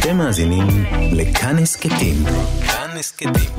[0.00, 0.66] אתם מאזינים
[1.12, 2.16] לכאן הסכתים.
[2.66, 3.50] כאן הסכתים.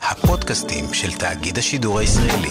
[0.00, 2.48] הפודקאסטים של תאגיד השידור הישראלי.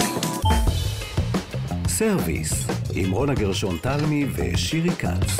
[1.88, 5.40] סרוויס, עם רונה גרשון תלמי ושירי כץ.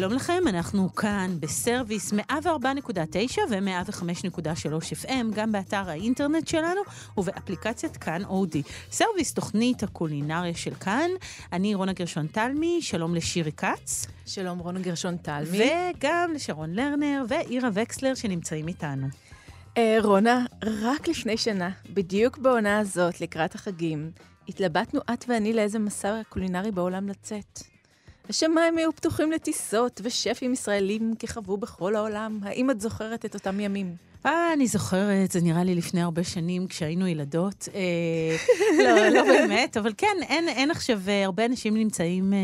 [0.00, 2.34] שלום לכם, אנחנו כאן בסרוויס 104.9
[3.50, 6.80] ו-105.3 FM, גם באתר האינטרנט שלנו
[7.16, 8.62] ובאפליקציית כאן אודיו.
[8.90, 11.10] סרוויס, תוכנית הקולינריה של כאן.
[11.52, 14.06] אני רונה גרשון תלמי, שלום לשירי כץ.
[14.26, 15.70] שלום רונה גרשון תלמי.
[15.96, 19.06] וגם לשרון לרנר ואירה וקסלר שנמצאים איתנו.
[19.76, 20.46] אה, רונה,
[20.82, 24.10] רק לפני שנה, בדיוק בעונה הזאת, לקראת החגים,
[24.48, 27.79] התלבטנו את ואני לאיזה מסע קולינרי בעולם לצאת.
[28.30, 32.38] השמיים היו פתוחים לטיסות, ושפים ישראלים כיכבו בכל העולם.
[32.42, 33.96] האם את זוכרת את אותם ימים?
[34.26, 37.68] אה, אני זוכרת, זה נראה לי לפני הרבה שנים, כשהיינו ילדות.
[37.74, 38.36] אה,
[38.84, 42.38] לא, לא באמת, אבל כן, אין, אין עכשיו, אה, הרבה אנשים נמצאים אה,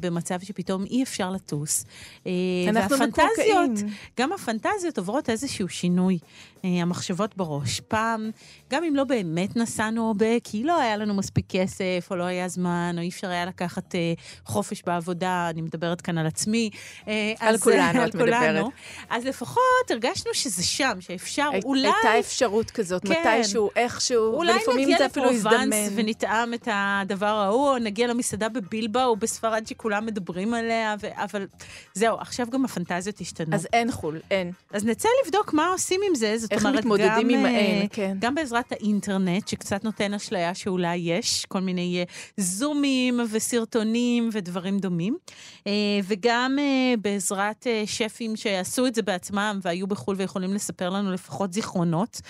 [0.00, 1.84] במצב שפתאום אי אפשר לטוס.
[2.26, 2.32] אה,
[2.68, 3.74] אנחנו מקורקעים.
[4.18, 6.18] גם הפנטזיות עוברות איזשהו שינוי.
[6.64, 7.80] אה, המחשבות בראש.
[7.80, 8.30] פעם,
[8.70, 12.48] גם אם לא באמת נסענו הרבה, כי לא היה לנו מספיק כסף, או לא היה
[12.48, 14.12] זמן, או אי אפשר היה לקחת אה,
[14.44, 16.70] חופש בעבודה, אני מדברת כאן על עצמי.
[17.08, 18.58] אה, על אז, כולנו, על את כולנו.
[18.58, 18.72] מדברת.
[19.10, 21.88] אז לפחות הרגשנו שזה שם, שאפשר הי, אולי...
[21.88, 25.52] הייתה אפשרות כזאת, כן, מתישהו, איכשהו, ולפעמים זה אפילו הזדמן.
[25.52, 30.54] אולי נגיע לפרובנס ונטעם את הדבר ההוא, או נגיע למסעדה בבילבה או בספרד שכולם מדברים
[30.54, 31.06] עליה, ו...
[31.14, 31.46] אבל
[31.94, 33.54] זהו, עכשיו גם הפנטזיות השתנו.
[33.54, 34.52] אז אין חו"ל, אין.
[34.70, 36.38] אז נצא לבדוק מה עושים עם זה.
[36.38, 38.16] זאת איך אומרת, מתמודדים גם, עם האין, כן.
[38.20, 42.04] גם בעזרת האינטרנט, שקצת נותן אשליה שאולי יש כל מיני
[42.36, 45.16] זומים וסרטונים ודברים דומים,
[46.04, 46.58] וגם
[47.00, 52.20] בעזרת שפים שעשו את זה בעצמם והיו בחו"ל ויכולים לספר לנו לפחות זיכרונות,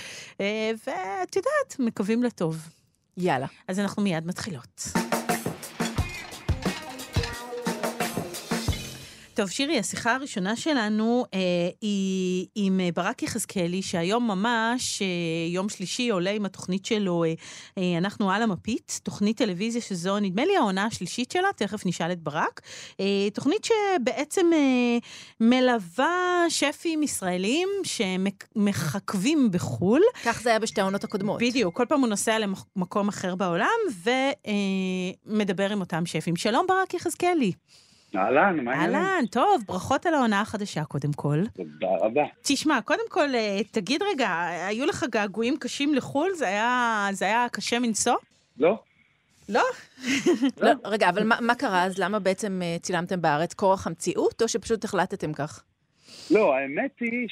[0.87, 2.69] ואת יודעת, מקווים לטוב.
[3.17, 3.47] יאללה.
[3.69, 5.08] אז אנחנו מיד מתחילות.
[9.39, 11.39] טוב, שירי, השיחה הראשונה שלנו אה,
[11.81, 15.07] היא עם ברק יחזקאלי, שהיום ממש, אה,
[15.49, 17.33] יום שלישי, עולה עם התוכנית שלו, אה,
[17.79, 22.23] אה, אנחנו על המפית, תוכנית טלוויזיה שזו, נדמה לי, העונה השלישית שלה, תכף נשאל את
[22.23, 22.61] ברק.
[23.01, 24.99] אה, תוכנית שבעצם אה,
[25.41, 30.03] מלווה שפים ישראלים שמחכבים בחו"ל.
[30.25, 31.41] כך זה היה בשתי העונות הקודמות.
[31.41, 33.79] בדיוק, כל פעם הוא נוסע למקום אחר בעולם
[35.27, 36.37] ומדבר אה, עם אותם שפים.
[36.37, 37.53] שלום, ברק יחזקאלי.
[38.17, 38.97] אהלן, מה העניינים?
[38.97, 41.39] אהלן, טוב, ברכות על העונה החדשה קודם כל.
[41.57, 42.25] תודה רבה.
[42.43, 46.31] תשמע, קודם כל, אה, תגיד רגע, היו לך געגועים קשים לחו"ל?
[46.35, 48.17] זה היה, זה היה קשה מנשוא?
[48.59, 48.79] לא.
[49.49, 49.63] לא?
[50.63, 51.99] לא, רגע, אבל מה, מה קרה אז?
[51.99, 53.55] למה בעצם uh, צילמתם בארץ?
[53.55, 55.63] כורח המציאות, או שפשוט החלטתם כך?
[56.31, 57.29] לא, האמת היא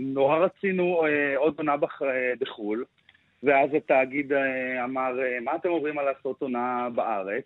[0.00, 2.84] שנורא אה, רצינו אה, עוד עונה בח, אה, בחו"ל,
[3.42, 7.44] ואז התאגיד אה, אמר, אה, מה אתם אומרים על לעשות עונה בארץ?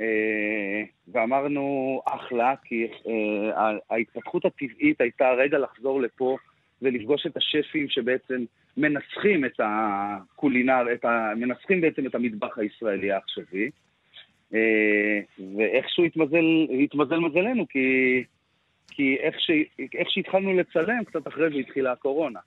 [0.00, 6.36] אה, ואמרנו, אחלה, כי אה, ההתפתחות הטבעית הייתה רגע לחזור לפה
[6.82, 8.44] ולפגוש את השפים שבעצם
[8.76, 11.32] מנסחים את הקולינר, את ה...
[11.36, 13.70] מנסחים בעצם את המטבח הישראלי העכשווי.
[14.54, 15.20] אה,
[15.56, 16.44] ואיכשהו התמזל,
[16.84, 18.24] התמזל מזלנו, כי
[18.96, 19.50] כי איך, ש...
[19.94, 22.40] איך שהתחלנו לצלם, קצת אחרי זה התחילה הקורונה.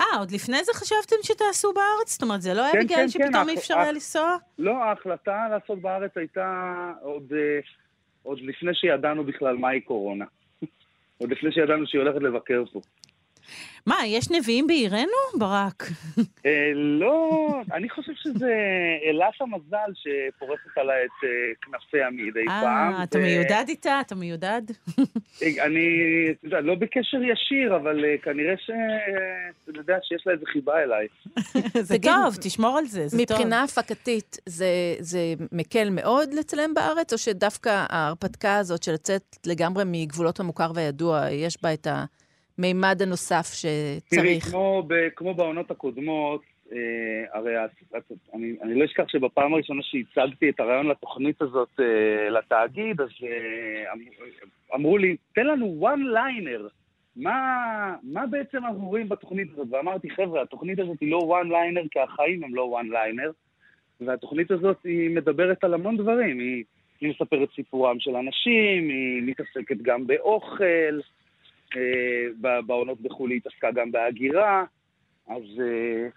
[0.00, 2.12] אה, עוד לפני זה חשבתם שתעשו בארץ?
[2.12, 4.36] זאת אומרת, זה לא היה כן, בגלל כן, שפתאום כן, אי אפשר היה לנסוע?
[4.58, 7.60] לא, ההחלטה לעשות בארץ הייתה עוד, אה,
[8.22, 10.24] עוד לפני שידענו בכלל מהי קורונה.
[11.18, 12.80] עוד לפני שידענו שהיא הולכת לבקר פה.
[13.86, 15.88] מה, יש נביאים בעירנו, ברק?
[16.46, 18.52] אה, לא, אני חושב שזה
[19.06, 21.28] אלת המזל שפורסת עליי את אה,
[21.62, 22.94] כנפיה מדי פעם.
[22.94, 24.00] אה, אתה מיודד איתה?
[24.00, 24.62] אתה מיודד?
[25.42, 25.88] אני,
[26.42, 28.70] לא בקשר ישיר, אבל כנראה ש...
[29.64, 31.06] אתה יודע שיש לה איזה חיבה אליי.
[31.88, 33.36] זה טוב, תשמור על זה, זה טוב.
[33.36, 34.36] מבחינה הפקתית,
[34.98, 41.30] זה מקל מאוד לצלם בארץ, או שדווקא ההרפתקה הזאת של לצאת לגמרי מגבולות המוכר והידוע,
[41.30, 42.04] יש בה את ה...
[42.58, 44.22] המימד הנוסף שצריך.
[44.22, 47.54] תראי, כמו, כמו בעונות הקודמות, אה, הרי
[48.34, 53.92] אני, אני לא אשכח שבפעם הראשונה שהצגתי את הרעיון לתוכנית הזאת אה, לתאגיד, אז אה,
[53.92, 54.00] אמ,
[54.74, 56.68] אמרו לי, תן לנו one liner.
[57.16, 57.36] מה,
[58.02, 59.66] מה בעצם אנחנו רואים בתוכנית הזאת?
[59.70, 63.32] ואמרתי, חבר'ה, התוכנית הזאת היא לא one liner כי החיים הם לא one liner,
[64.00, 66.38] והתוכנית הזאת היא מדברת על המון דברים.
[66.38, 66.64] היא,
[67.00, 71.00] היא מספרת סיפורם של אנשים, היא מתעסקת גם באוכל,
[72.66, 74.64] בעונות בחו"ל היא התעסקה גם בהגירה,
[75.28, 76.08] אז, אה,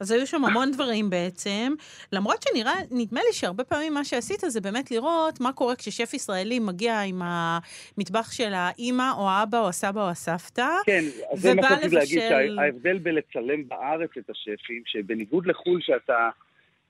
[0.00, 1.72] אז היו שם המון דברים בעצם,
[2.12, 6.58] למרות שנראה, נדמה לי שהרבה פעמים מה שעשית זה באמת לראות מה קורה כששף ישראלי
[6.58, 11.60] מגיע עם המטבח של האימא או האבא או הסבא או הסבתא, כן, אז זה מה
[11.60, 16.28] ובא שרציתי להגיד, שההבדל בלצלם בארץ את השפים, שבניגוד לחו"ל שאתה,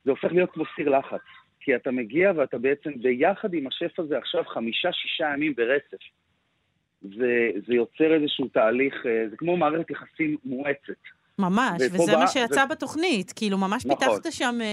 [0.05, 1.21] זה הופך להיות כמו סיר לחץ.
[1.67, 6.03] כי אתה מגיע ואתה בעצם ביחד עם השף הזה עכשיו חמישה-שישה ימים ברצף.
[7.19, 7.31] זה,
[7.67, 11.01] זה יוצר איזשהו תהליך, אה, זה כמו מערכת יחסים מואצת.
[11.39, 13.99] ממש, וזה בא- מה שיצא ו- בתוכנית, כאילו ממש נכון.
[14.09, 14.67] פיתחת שם אה,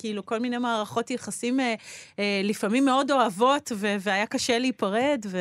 [0.00, 1.74] כאילו כל מיני מערכות יחסים אה,
[2.18, 5.38] אה, לפעמים מאוד אוהבות, ו- והיה קשה להיפרד, ו...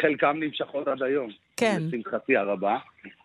[0.00, 1.30] חלקם נמשכות עד היום.
[1.56, 1.76] כן.
[1.80, 2.76] לשמחתי הרבה.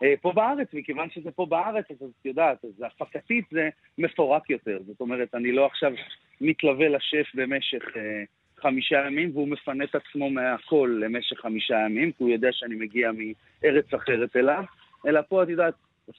[0.02, 4.78] אה, פה בארץ, מכיוון שזה פה בארץ, אז את יודעת, אז הפקתית זה מפורק יותר.
[4.86, 5.92] זאת אומרת, אני לא עכשיו
[6.40, 8.22] מתלווה לשף במשך אה,
[8.62, 13.10] חמישה ימים, והוא מפנה את עצמו מהכל למשך חמישה ימים, כי הוא יודע שאני מגיע
[13.12, 14.64] מארץ אחרת אליו,
[15.06, 15.74] אלא פה, את יודעת,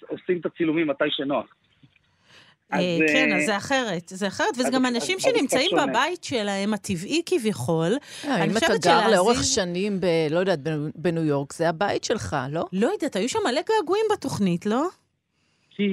[0.08, 1.46] עושים את הצילומים מתי שנוח.
[2.72, 5.22] אז, אה, כן, אה, אז זה אחרת, זה אחרת, וזה אז- גם אז- אנשים אז
[5.24, 5.70] שנמצאים.
[5.90, 7.92] בבית שלהם, הטבעי כביכול.
[8.26, 10.06] אה, אני אם אתה גר לאורך שנים ב...
[10.32, 10.60] לא יודעת,
[10.96, 12.66] בניו- יורק, זה הבית שלך, לא?
[12.74, 14.88] לא יודעת, היו שם מלא געגועים בתוכנית, לא?
[15.76, 15.84] כי...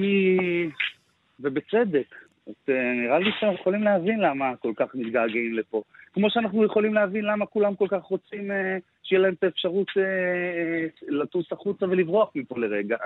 [1.39, 2.15] ובצדק.
[2.47, 5.81] אז אה, נראה לי שאנחנו יכולים להבין למה כל כך מתגעגעים לפה.
[6.15, 10.03] כמו שאנחנו יכולים להבין למה כולם כל כך רוצים אה, שיהיה להם את האפשרות אה,
[10.03, 12.97] אה, לטוס החוצה ולברוח מפה לרגע.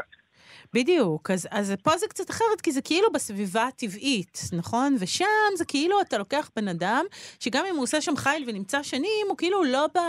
[0.74, 4.96] בדיוק, אז, אז פה זה קצת אחרת, כי זה כאילו בסביבה הטבעית, נכון?
[5.00, 5.25] ושם
[5.56, 7.06] זה כאילו אתה לוקח בן אדם,
[7.40, 10.00] שגם אם הוא עושה שם חיל ונמצא שנים, הוא כאילו לא ב,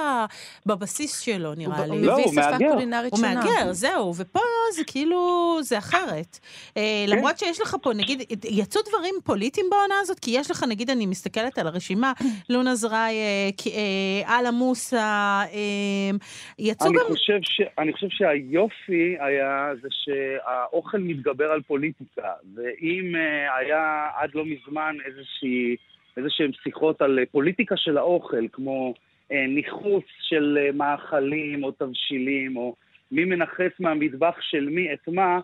[0.67, 2.03] בבסיס שלו, נראה הוא לי.
[2.07, 2.73] לא, הוא מהגר.
[3.11, 3.21] הוא.
[3.21, 4.41] מהגר, זהו, ופה
[4.75, 6.39] זה כאילו, זה אחרת.
[6.77, 7.17] אה, כן.
[7.17, 10.19] למרות שיש לך פה, נגיד, יצאו דברים פוליטיים בעונה הזאת?
[10.19, 12.13] כי יש לך, נגיד, אני מסתכלת על הרשימה,
[12.51, 16.11] לונה זרעי, אה, ק- אה, אללה מוסא, אה,
[16.59, 17.05] יצאו אני גם...
[17.09, 17.61] חושב, ש...
[17.79, 19.89] אני חושב שהיופי היה זה
[20.31, 25.77] שהאוכל מתגבר על פוליטיקה, ואם אה, היה עד לא מזמן איזושהי,
[26.17, 28.95] איזשהן שיחות על אה, פוליטיקה של האוכל, כמו
[29.33, 32.75] אה, ניכוס של מאכלים או תבשילים, או
[33.13, 35.41] מי מנכס מהמטבח של מי את מה,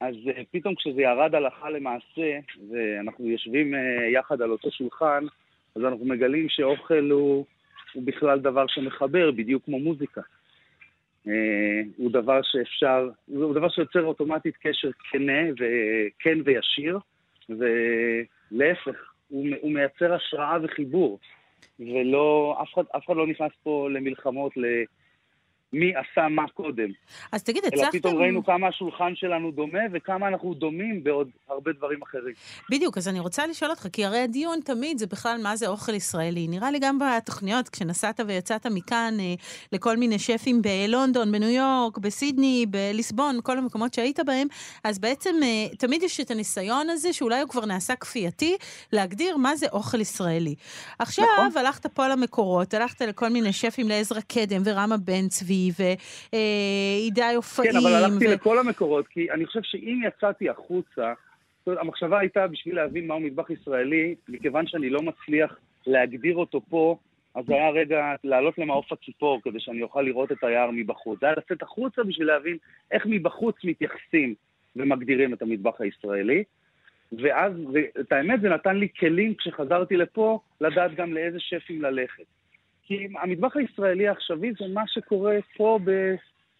[0.00, 0.14] אז
[0.50, 2.38] פתאום כשזה ירד הלכה למעשה,
[2.70, 3.74] ואנחנו יושבים
[4.12, 5.24] יחד על אותו שולחן,
[5.76, 7.46] אז אנחנו מגלים שאוכל הוא,
[7.92, 10.20] הוא בכלל דבר שמחבר, בדיוק כמו מוזיקה.
[11.28, 16.98] אה, הוא דבר שאפשר, הוא דבר שיוצר אוטומטית קשר כנה וכן וישיר,
[17.48, 21.18] ולהפך, הוא, הוא מייצר השראה וחיבור,
[21.80, 24.52] ולא, אף אחד, אף אחד לא נכנס פה למלחמות
[25.72, 26.88] למי עשה מה קודם.
[27.32, 27.98] אז תגיד, אלא הצלחתם...
[27.98, 32.34] פתאום ראינו כמה השולחן שלנו דומה וכמה אנחנו דומים בעוד הרבה דברים אחרים.
[32.70, 35.94] בדיוק, אז אני רוצה לשאול אותך, כי הרי הדיון תמיד זה בכלל מה זה אוכל
[35.94, 36.46] ישראלי.
[36.48, 39.34] נראה לי גם בתוכניות, כשנסעת ויצאת מכאן אה,
[39.72, 44.48] לכל מיני שפים בלונדון, בניו יורק, בסידני, בליסבון, כל המקומות שהיית בהם,
[44.84, 48.56] אז בעצם אה, תמיד יש את הניסיון הזה, שאולי הוא כבר נעשה כפייתי,
[48.92, 50.54] להגדיר מה זה אוכל ישראלי.
[50.98, 51.60] עכשיו, נכון.
[51.60, 57.72] הלכת פה למקורות, הלכת לכל מיני שפים, לעזרא קדם ורמה בן צבי ועידי אופאים.
[57.72, 61.12] כן, אבל הלכתי ו- לכל המקורות, כי אני חושב שאם יצאתי החוצה,
[61.58, 66.60] זאת אומרת, המחשבה הייתה בשביל להבין מהו מטבח ישראלי, מכיוון שאני לא מצליח להגדיר אותו
[66.68, 66.96] פה,
[67.34, 71.20] אז זה היה רגע לעלות למעוף הציפור, כדי שאני אוכל לראות את היער מבחוץ.
[71.20, 72.56] זה היה לצאת החוצה בשביל להבין
[72.90, 74.34] איך מבחוץ מתייחסים
[74.76, 76.44] ומגדירים את המטבח הישראלי.
[77.12, 77.52] ואז,
[78.00, 82.24] את האמת, זה נתן לי כלים כשחזרתי לפה, לדעת גם לאיזה שפים ללכת.
[82.90, 85.78] כי המטבח הישראלי העכשווי זה מה שקורה פה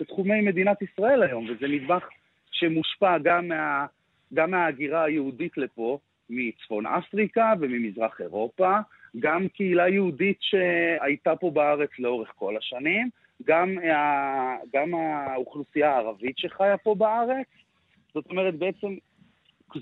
[0.00, 2.09] בתחומי מדינת ישראל היום, וזה מטבח
[2.50, 3.87] שמושפע גם, מה,
[4.35, 5.99] גם מההגירה היהודית לפה,
[6.31, 8.78] מצפון אפריקה וממזרח אירופה,
[9.19, 13.09] גם קהילה יהודית שהייתה פה בארץ לאורך כל השנים,
[13.45, 17.47] גם, ה, גם האוכלוסייה הערבית שחיה פה בארץ.
[18.14, 18.95] זאת אומרת, בעצם,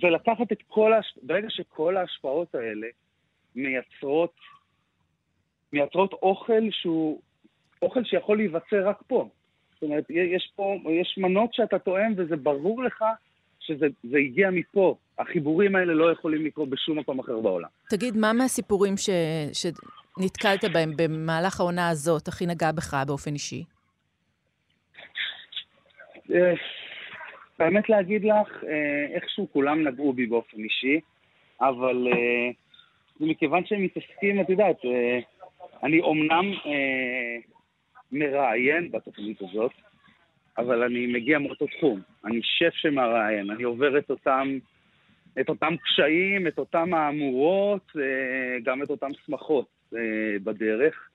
[0.00, 1.18] זה לקחת את כל, ההש...
[1.22, 2.86] ברגע שכל ההשפעות האלה
[3.56, 4.34] מייצרות
[5.72, 7.20] מייצרות אוכל שהוא
[7.82, 9.28] אוכל שיכול להיווצר רק פה.
[9.74, 13.04] זאת אומרת, יש פה, יש מנות שאתה טועם וזה ברור לך
[13.60, 14.96] שזה זה הגיע מפה.
[15.18, 17.68] החיבורים האלה לא יכולים לקרות בשום מקום אחר בעולם.
[17.90, 19.10] תגיד, מה מהסיפורים ש...
[19.52, 23.64] שנתקלת בהם במהלך העונה הזאת הכי נגע בך באופן אישי?
[26.34, 26.54] אה,
[27.58, 31.00] האמת להגיד לך, אה, איכשהו כולם נגעו בי באופן אישי,
[31.60, 32.50] אבל אה,
[33.20, 35.18] מכיוון שהם מתעסקים, את יודעת, אה,
[35.82, 37.36] אני אומנם אה,
[38.12, 39.72] מראיין בתוכנית הזאת,
[40.58, 42.00] אבל אני מגיע מאותו תחום.
[42.24, 44.58] אני שף שמראיין, אני עובר את אותם,
[45.40, 48.02] את אותם קשיים, את אותם מהמורות, אה,
[48.64, 49.66] גם את אותם שמחות
[49.96, 50.00] אה,
[50.44, 51.08] בדרך.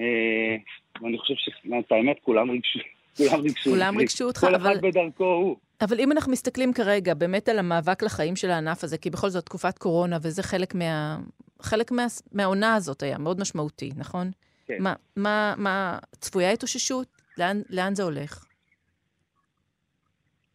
[0.00, 0.56] אה,
[1.02, 2.78] ואני חושב שאת האמת, כולם ריגשו.
[3.16, 3.96] כולם ריגשו כולם.
[3.98, 5.56] ריגשו אותך, כל אבל- אחד בדרכו הוא.
[5.80, 9.44] אבל אם אנחנו מסתכלים כרגע באמת על המאבק לחיים של הענף הזה, כי בכל זאת
[9.46, 11.18] תקופת קורונה, וזה חלק, מה,
[11.62, 14.30] חלק מה, מהעונה הזאת היה מאוד משמעותי, נכון?
[14.66, 14.76] כן.
[14.82, 17.08] מה, מה, מה צפויה התאוששות?
[17.38, 18.44] לאן, לאן זה הולך?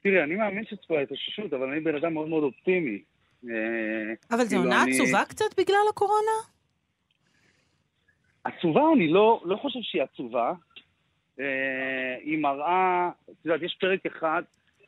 [0.03, 3.01] תראי, אני מאמין שצפויה התאוששות, אבל אני בן אדם מאוד מאוד אופטימי.
[3.49, 3.53] אה,
[4.31, 6.37] אבל זו כאילו, עונה אני- עצובה קצת בגלל הקורונה?
[8.43, 10.53] עצובה, אני לא, לא חושב שהיא עצובה.
[11.39, 11.45] אה,
[12.23, 14.41] היא מראה, את יודעת, יש פרק אחד,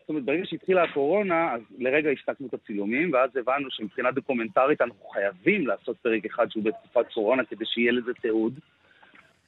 [0.04, 5.06] זאת אומרת, ברגע שהתחילה הקורונה, אז לרגע השתקנו את הצילומים, ואז הבנו שמבחינה דוקומנטרית אנחנו
[5.06, 8.60] חייבים לעשות פרק אחד שהוא בתקופת קורונה כדי שיהיה לזה תיעוד.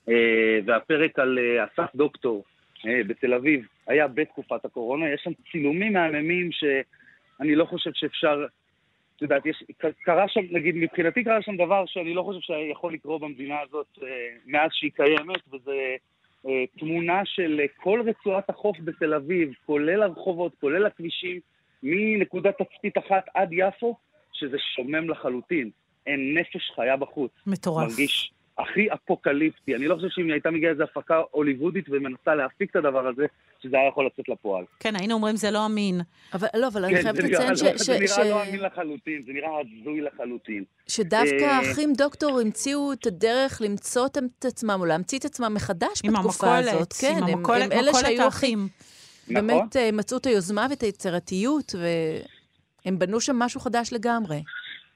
[0.10, 2.44] אה, והפרק על אה, אסף דוקטור
[2.88, 8.46] אה, בתל אביב היה בתקופת הקורונה, יש שם צילומים מהממים שאני לא חושב שאפשר
[9.16, 9.64] את יודעת, יש,
[10.04, 14.00] קרה שם, נגיד, מבחינתי קרה שם דבר שאני לא חושב שיכול לקרות במדינה הזאת
[14.46, 15.96] מאז שהיא קיימת, וזה
[16.80, 21.40] תמונה של אה, כל רצועת החוף בתל אביב, כולל הרחובות, כולל הכבישים,
[21.84, 23.96] מנקודת תצפית אחת עד יפו,
[24.34, 25.70] שזה שומם לחלוטין.
[26.08, 27.32] אין נפש חיה בחוץ.
[27.48, 27.90] מטורף.
[27.90, 29.76] מרגיש הכי אפוקליפטי.
[29.76, 33.26] אני לא חושב שאם הייתה מגיעה איזו הפקה הוליוודית ומנסה להפיק את הדבר הזה,
[33.64, 34.64] שזה היה יכול לצאת לפועל.
[34.80, 36.02] כן, היינו אומרים זה לא אמין.
[36.34, 38.18] אבל לא, אבל אני כן, חייבת זה נראה לציין לא- ש- זה ש- נראה ש-
[38.20, 40.64] לא אמין לחלוטין, זה נראה הזוי לחלוטין.
[40.88, 46.02] שדווקא אה, האחים דוקטור המציאו את הדרך למצוא את עצמם, או להמציא את עצמם מחדש
[46.04, 46.94] עם בתקופה המכולת, הזאת.
[46.94, 48.46] כן, עם הם- המכולת, הם אלה מכולת שהיו הכי...
[48.46, 48.68] האחים.
[49.30, 49.48] נכון?
[49.48, 51.76] באמת אה, מצאו את היוזמה ואת היצירתיות,
[52.86, 54.42] והם בנו שם משהו חדש לגמרי.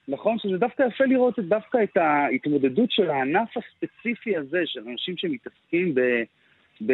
[0.09, 5.17] נכון, שזה דווקא יפה לראות את, דווקא את ההתמודדות של הענף הספציפי הזה, של אנשים
[5.17, 6.01] שמתעסקים ב,
[6.85, 6.93] ב,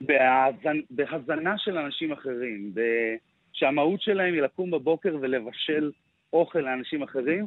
[0.00, 2.80] בהאזנ, בהזנה של אנשים אחרים, ב,
[3.52, 5.90] שהמהות שלהם היא לקום בבוקר ולבשל
[6.32, 7.46] אוכל לאנשים אחרים,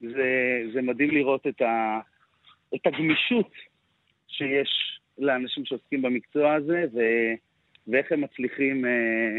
[0.00, 2.00] זה, זה מדהים לראות את, ה,
[2.74, 3.52] את הגמישות
[4.28, 7.00] שיש לאנשים שעוסקים במקצוע הזה, ו,
[7.88, 8.84] ואיך הם מצליחים...
[8.84, 9.38] אה,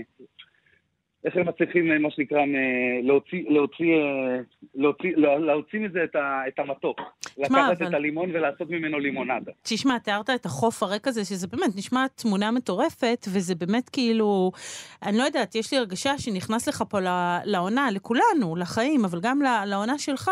[1.25, 2.39] איך הם מצליחים, אה, מה שנקרא,
[3.03, 4.37] להוציא, להוציא, אה,
[4.75, 6.97] להוציא, לה- להוציא מזה את, ה, את המתוק.
[7.21, 9.51] תשמע, לקחת אבל- את הלימון ולעשות ממנו לימונדה.
[9.61, 14.51] תשמע, תיארת את החוף הריק הזה, שזה באמת נשמע תמונה מטורפת, וזה באמת כאילו,
[15.03, 16.97] אני לא יודעת, יש לי הרגשה שנכנס לך פה
[17.45, 20.31] לעונה, לכולנו, לחיים, אבל גם לעונה שלך,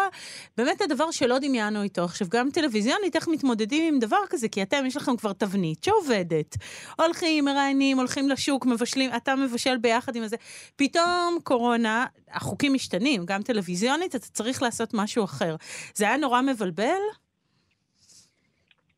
[0.58, 2.04] באמת הדבר שלא דמיינו איתו.
[2.04, 4.48] עכשיו, גם טלוויזיונית, איך מתמודדים עם דבר כזה?
[4.50, 6.56] כי אתם, יש לכם כבר תבנית שעובדת.
[7.00, 10.36] הולכים, מראיינים, הולכים לשוק, מבשלים, אתה מבשל ביחד עם הזה.
[10.82, 15.56] פתאום קורונה, החוקים משתנים, גם טלוויזיונית, אתה צריך לעשות משהו אחר.
[15.96, 17.02] זה היה נורא מבלבל?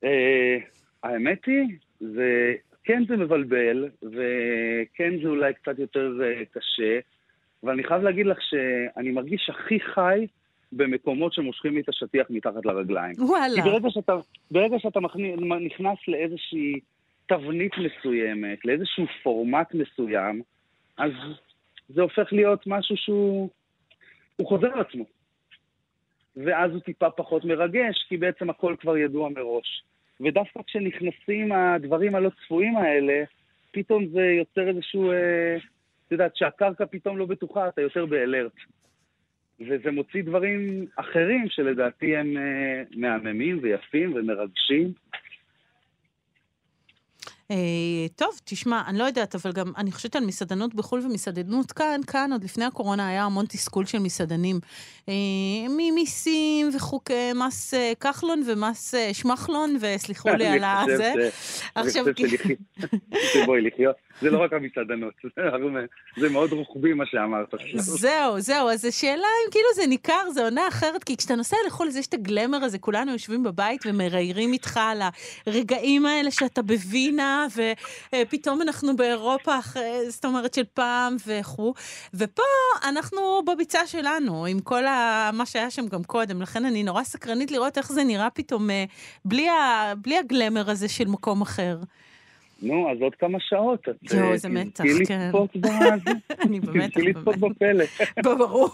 [0.04, 0.58] אה,
[1.04, 7.00] האמת היא, זה, כן זה מבלבל, וכן זה אולי קצת יותר אה, קשה,
[7.64, 10.28] אבל אני חייב להגיד לך שאני מרגיש הכי חי
[10.72, 13.14] במקומות שמושכים לי את השטיח מתחת לרגליים.
[13.20, 13.56] וואלה.
[13.56, 14.14] כי ברגע שאתה,
[14.52, 15.36] ברגע שאתה מכני,
[15.66, 16.80] נכנס לאיזושהי
[17.26, 20.42] תבנית מסוימת, לאיזשהו פורמט מסוים,
[20.98, 21.12] אז
[21.90, 23.50] זה הופך להיות משהו שהוא
[24.36, 25.06] הוא חוזר על עצמו.
[26.36, 29.84] ואז הוא טיפה פחות מרגש, כי בעצם הכל כבר ידוע מראש.
[30.22, 33.24] ודווקא כשנכנסים הדברים הלא צפויים האלה,
[33.72, 35.56] פתאום זה יוצר איזשהו, אה,
[36.08, 38.56] את יודעת, שהקרקע פתאום לא בטוחה, אתה יותר באלרט.
[39.60, 44.94] וזה מוציא דברים אחרים שלדעתי הם אה, מהממים ויפים ומרגשים.
[47.52, 47.56] אה,
[48.16, 52.32] טוב, תשמע, אני לא יודעת, אבל גם אני חושבת על מסעדנות בחו"ל ומסעדנות כאן, כאן
[52.32, 54.60] עוד לפני הקורונה היה המון תסכול של מסעדנים.
[55.10, 55.14] אה,
[55.70, 61.14] ממיסים וחוקי מס אה, כחלון ומס שמחלון, וסליחו לי על הזה.
[61.78, 62.04] אני חושב
[63.34, 65.42] שבואי לחיות, זה לא רק המסעדנות, זה
[66.18, 67.54] זה מאוד רוחבי מה שאמרת.
[67.76, 71.88] זהו, זהו, אז השאלה אם כאילו זה ניכר, זו עונה אחרת, כי כשאתה נוסע לחו"ל,
[71.88, 75.02] אז יש את הגלמר הזה, כולנו יושבים בבית ומראיירים איתך על
[75.48, 77.33] הרגעים האלה שאתה בווינה,
[78.16, 81.74] ופתאום אנחנו באירופה, אחרי- זאת אומרת של פעם וכו',
[82.14, 82.44] ופה
[82.84, 85.30] אנחנו בביצה שלנו, עם כל ה...
[85.34, 88.86] מה שהיה שם גם קודם, לכן אני נורא סקרנית לראות איך זה נראה פתאום אה,
[89.26, 89.94] בלי, ה...
[89.98, 91.78] בלי הגלמר הזה של מקום אחר.
[92.64, 93.88] נו, אז עוד כמה שעות.
[94.14, 95.20] יואו, אה, איזה מתח, כן.
[95.28, 96.12] לצפות בזה.
[96.46, 97.38] אני באמת, תזכי לצפות.
[97.38, 97.86] בפלא.
[98.38, 98.70] ברור,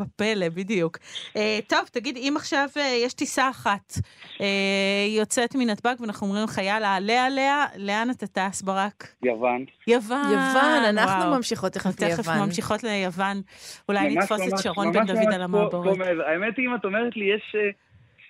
[0.00, 0.98] בפלא, בדיוק.
[1.36, 3.92] אה, טוב, תגיד, אם עכשיו אה, יש טיסה אחת,
[4.38, 9.14] היא יוצאת מנתב"ג ואנחנו אומרים לך, יאללה, עלה עליה, לאן אתה טס, ברק?
[9.22, 9.64] יוון.
[9.86, 10.32] יוון.
[10.32, 11.36] יוון, אנחנו.
[11.36, 12.46] ממשיכות תכף תכף ליוון.
[12.46, 13.42] ממשיכות ליוון.
[13.88, 15.98] אולי נתפוס את שרון בן דוד על המעבורת.
[16.26, 17.56] האמת היא, אם את אומרת לי, יש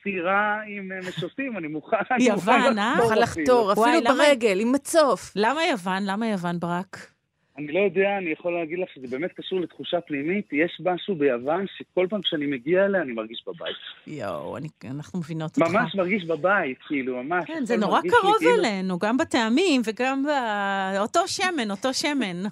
[0.03, 2.95] סירה עם אה, משוטים, אני מוכן יוון, מוכן אה?
[2.97, 5.33] נוכל לחתור אפילו ברגל, עם מצוף.
[5.37, 6.03] למה יוון?
[6.07, 7.13] למה יוון, ברק?
[7.59, 10.49] אני לא יודע, אני יכול להגיד לך שזה באמת קשור לתחושה פנימית.
[10.53, 13.77] יש משהו ביוון שכל פעם שאני מגיע אליה אני מרגיש בבית.
[14.07, 15.71] יואו, אני, אנחנו מבינות אותך.
[15.71, 17.45] ממש מרגיש בבית, כאילו, ממש.
[17.47, 20.29] כן, זה נורא מרגיש לי קרוב כאילו- אלינו, גם בטעמים וגם ב...
[20.99, 22.43] אותו שמן, אותו שמן.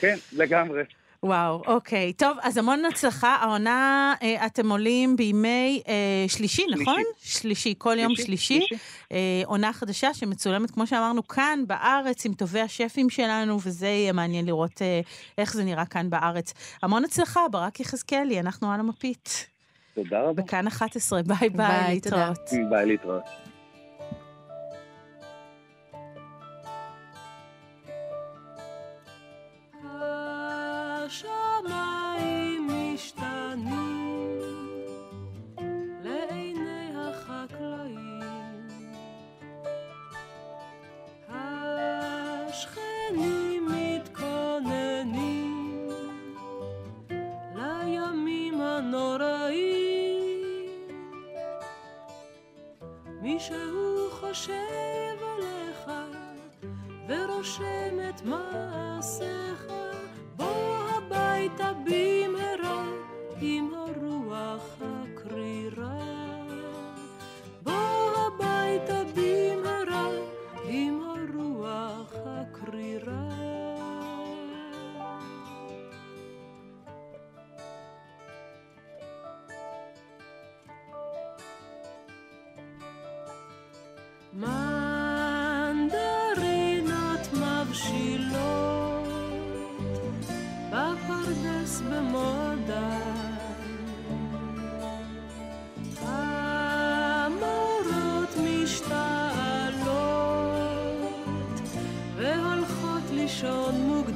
[0.00, 0.82] כן, לגמרי.
[1.22, 2.12] וואו, אוקיי.
[2.12, 3.36] טוב, אז המון הצלחה.
[3.40, 5.94] העונה, אה, אתם עולים בימי אה,
[6.28, 7.02] שלישי, נכון?
[7.22, 8.60] שלישי, כל יום שלישי.
[9.12, 14.46] אה, עונה חדשה שמצולמת, כמו שאמרנו, כאן בארץ, עם טובי השפים שלנו, וזה יהיה מעניין
[14.46, 15.00] לראות אה,
[15.38, 16.54] איך זה נראה כאן בארץ.
[16.82, 19.46] המון הצלחה, ברק יחזקאלי, אנחנו על המפית.
[19.94, 20.42] תודה רבה.
[20.42, 21.94] בכאן 11, ביי ביי.
[21.94, 22.50] להתראות.
[22.70, 23.47] ביי להתראות.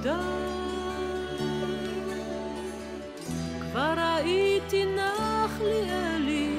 [0.05, 0.53] לישון מוקדם.
[3.61, 6.57] כבר ראיתי נחליאלי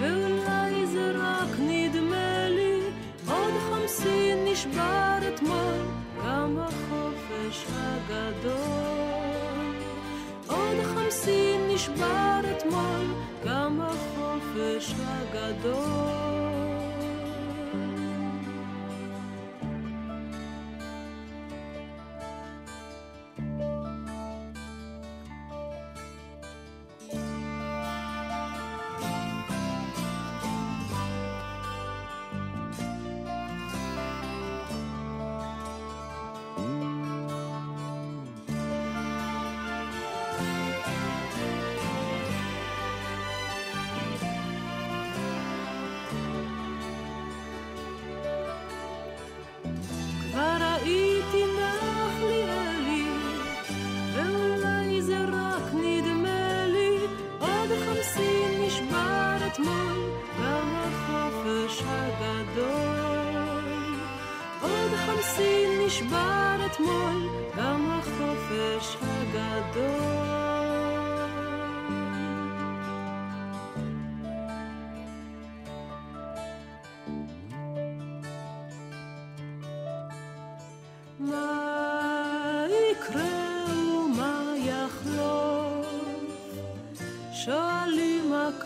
[0.00, 2.80] ואולי זה רק נדמה לי,
[3.26, 5.80] עוד חמסין נשבר אתמול,
[6.24, 8.54] גם החופש הגדול.
[10.46, 13.06] עוד חמסין נשבר אתמול,
[13.44, 16.37] גם החופש הגדול.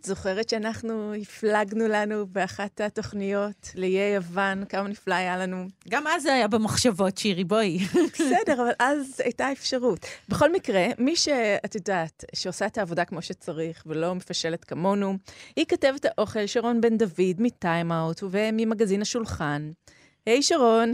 [0.01, 5.67] את זוכרת שאנחנו הפלגנו לנו באחת התוכניות לאיי יוון, כמה נפלא היה לנו.
[5.89, 7.77] גם אז זה היה במחשבות, שירי, בואי.
[8.13, 10.05] בסדר, אבל אז הייתה אפשרות.
[10.29, 15.17] בכל מקרה, מי שאת יודעת, שעושה את העבודה כמו שצריך ולא מפשלת כמונו,
[15.55, 19.71] היא כתבת האוכל שרון בן דוד מטיים-אאוט וממגזין השולחן.
[20.25, 20.93] היי שרון.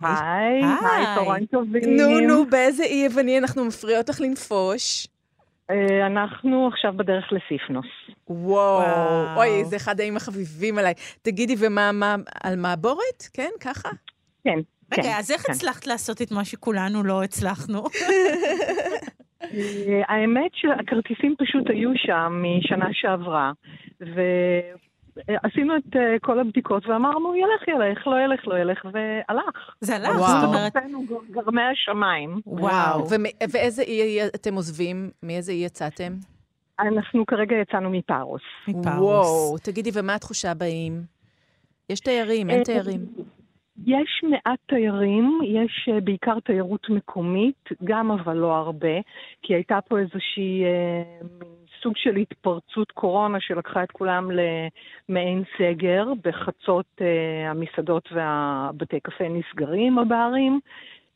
[0.00, 1.04] היי, היי.
[1.14, 1.96] צהריים טובים.
[1.96, 5.08] נו, נו, באיזה אי יווני אנחנו מפריעות לך לנפוש?
[5.70, 7.86] אה, אנחנו עכשיו בדרך לסיפנוס.
[8.28, 9.36] וואו, וואו.
[9.36, 10.94] אוי, זה אחד הימים החביבים עליי.
[11.22, 13.22] תגידי, ומה, מה, על מעבורת?
[13.32, 13.88] כן, ככה?
[14.44, 14.58] כן,
[14.90, 15.02] כן.
[15.02, 15.52] רגע, אז איך כן.
[15.52, 17.82] הצלחת לעשות את מה שכולנו לא הצלחנו?
[19.42, 23.52] אה, האמת שהכרטיסים פשוט היו שם משנה שעברה,
[25.16, 29.70] ועשינו את אה, כל הבדיקות ואמרנו, ילך, ילך, לא ילך, לא ילך, והלך.
[29.80, 30.40] זה הלך, וואו.
[30.40, 30.72] זאת אומרת,
[31.30, 32.40] גרמי השמיים.
[32.46, 33.00] וואו.
[33.10, 35.10] ומ- ואיזה אי אתם עוזבים?
[35.22, 36.12] מאיזה אי יצאתם?
[36.80, 38.42] אנחנו כרגע יצאנו מפארוס.
[38.68, 39.00] מפארוס.
[39.00, 41.02] וואו, תגידי, ומה התחושה באים?
[41.90, 43.00] יש תיירים, אין אה, תיירים.
[43.86, 48.96] יש מעט תיירים, יש אה, בעיקר תיירות מקומית, גם אבל לא הרבה,
[49.42, 51.02] כי הייתה פה איזושהי אה,
[51.40, 56.04] מין סוג של התפרצות קורונה שלקחה את כולם למעין סגר.
[56.24, 60.60] בחצות אה, המסעדות והבתי קפה נסגרים, הברים,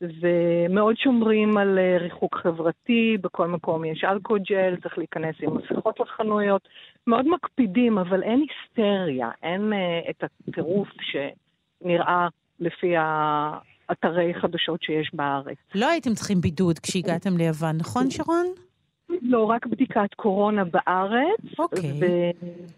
[0.00, 6.68] ומאוד שומרים על אה, ריחוק חברתי, בכל מקום יש אלכוג'ל, צריך להיכנס עם מסכות לחנויות.
[7.06, 12.28] מאוד מקפידים, אבל אין היסטריה, אין אה, את הטירוף שנראה
[12.60, 15.58] לפי האתרי חדשות שיש בארץ.
[15.74, 18.46] לא הייתם צריכים בידוד כשהגעתם ליוון, נכון, שרון?
[19.22, 21.92] לא, רק בדיקת קורונה בארץ, אוקיי.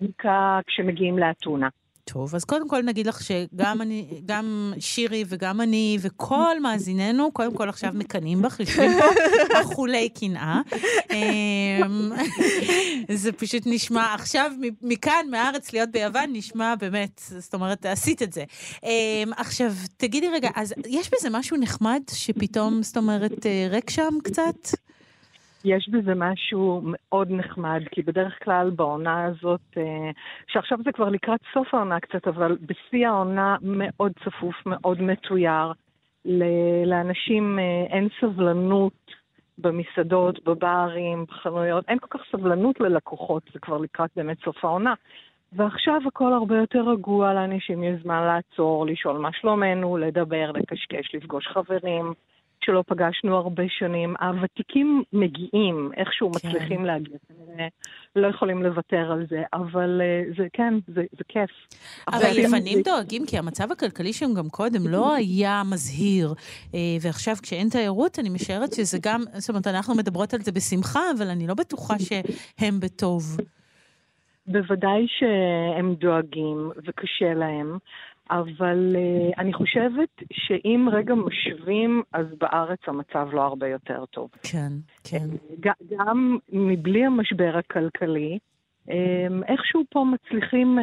[0.00, 1.68] ובדיקה כשמגיעים לאתונה.
[2.04, 7.54] טוב, אז קודם כל נגיד לך שגם אני, גם שירי וגם אני וכל מאזיננו, קודם
[7.54, 9.06] כל עכשיו מקנאים בך, יושבים פה
[9.60, 10.60] אכולי קנאה.
[11.10, 12.12] אמ,
[13.22, 18.44] זה פשוט נשמע, עכשיו מכאן, מהארץ להיות ביוון, נשמע באמת, זאת אומרת, עשית את זה.
[18.84, 24.14] אמ, עכשיו, תגידי רגע, אז יש בזה משהו נחמד שפתאום, זאת אומרת, אה, ריק שם
[24.24, 24.68] קצת?
[25.64, 30.10] יש בזה משהו מאוד נחמד, כי בדרך כלל בעונה הזאת, אה,
[30.48, 35.72] שעכשיו זה כבר לקראת סוף העונה קצת, אבל בשיא העונה מאוד צפוף, מאוד מתויר.
[36.86, 38.92] לאנשים אה, אין סבלנות
[39.58, 44.94] במסעדות, בברים, בחנויות, אין כל כך סבלנות ללקוחות, זה כבר לקראת באמת סוף העונה.
[45.52, 51.46] ועכשיו הכל הרבה יותר רגוע, לאנשים יש זמן לעצור, לשאול מה שלומנו, לדבר, לקשקש, לפגוש
[51.46, 52.12] חברים.
[52.64, 54.14] שלא פגשנו הרבה שנים.
[54.20, 56.48] הוותיקים מגיעים, איכשהו כן.
[56.48, 57.68] מצליחים להגיע, כנראה
[58.16, 61.50] לא יכולים לוותר על זה, אבל אה, זה כן, זה, זה כיף.
[62.08, 66.34] אבל אבל- היוונים דואגים, כי המצב הכלכלי שם גם קודם לא היה מזהיר.
[66.74, 71.00] אה, ועכשיו, כשאין תיירות, אני משערת שזה גם, זאת אומרת, אנחנו מדברות על זה בשמחה,
[71.16, 73.36] אבל אני לא בטוחה שהם בטוב.
[74.46, 77.78] בוודאי שהם דואגים וקשה להם,
[78.40, 84.30] אבל uh, אני חושבת שאם רגע משווים, אז בארץ המצב לא הרבה יותר טוב.
[84.42, 84.72] כן,
[85.04, 85.26] כן.
[85.60, 88.38] ג- גם מבלי המשבר הכלכלי,
[89.48, 90.82] איכשהו פה מצליחים uh,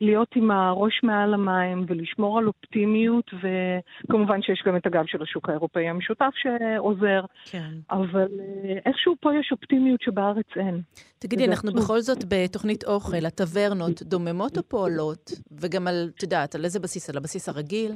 [0.00, 5.48] להיות עם הראש מעל המים ולשמור על אופטימיות, וכמובן שיש גם את הגב של השוק
[5.48, 7.70] האירופאי המשותף שעוזר, כן.
[7.90, 10.80] אבל uh, איכשהו פה יש אופטימיות שבארץ אין.
[11.18, 11.82] תגידי, אנחנו עצוב.
[11.82, 15.30] בכל זאת בתוכנית אוכל, הטברנות דוממות או פועלות?
[15.60, 17.10] וגם על, את יודעת, על איזה בסיס?
[17.10, 17.92] על הבסיס הרגיל?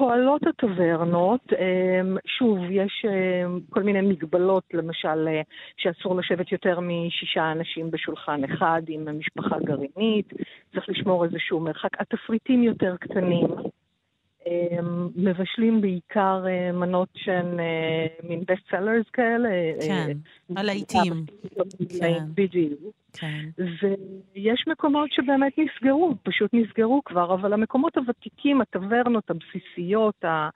[0.00, 5.40] פועלות הטברנות, אמ, שוב, יש אמ, כל מיני מגבלות, למשל, אה,
[5.76, 10.32] שאסור לשבת יותר משישה אנשים בשולחן אחד עם משפחה גרעינית,
[10.72, 12.00] צריך לשמור איזשהו מרחק.
[12.00, 13.46] התפריטים יותר קטנים.
[14.46, 19.48] אמ, מבשלים בעיקר אה, מנות שהן אה, מין best sellers כאלה.
[19.48, 20.16] אה, כן,
[20.56, 21.24] הלהיטים.
[22.00, 22.18] כן.
[22.34, 22.80] בדיוק.
[23.12, 23.44] כן.
[23.58, 30.48] ויש מקומות שבאמת נסגרו, פשוט נסגרו כבר, אבל המקומות הוותיקים, הטברנות הבסיסיות, אה,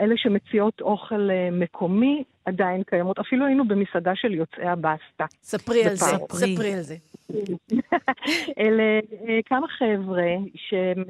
[0.00, 3.18] אלה שמציעות אוכל מקומי, עדיין קיימות.
[3.18, 5.24] אפילו היינו במסעדה של יוצאי הבסטה.
[5.42, 6.16] ספרי על זה.
[6.32, 6.96] ספרי על זה.
[8.58, 9.00] אלה
[9.46, 11.04] כמה חבר'ה שהם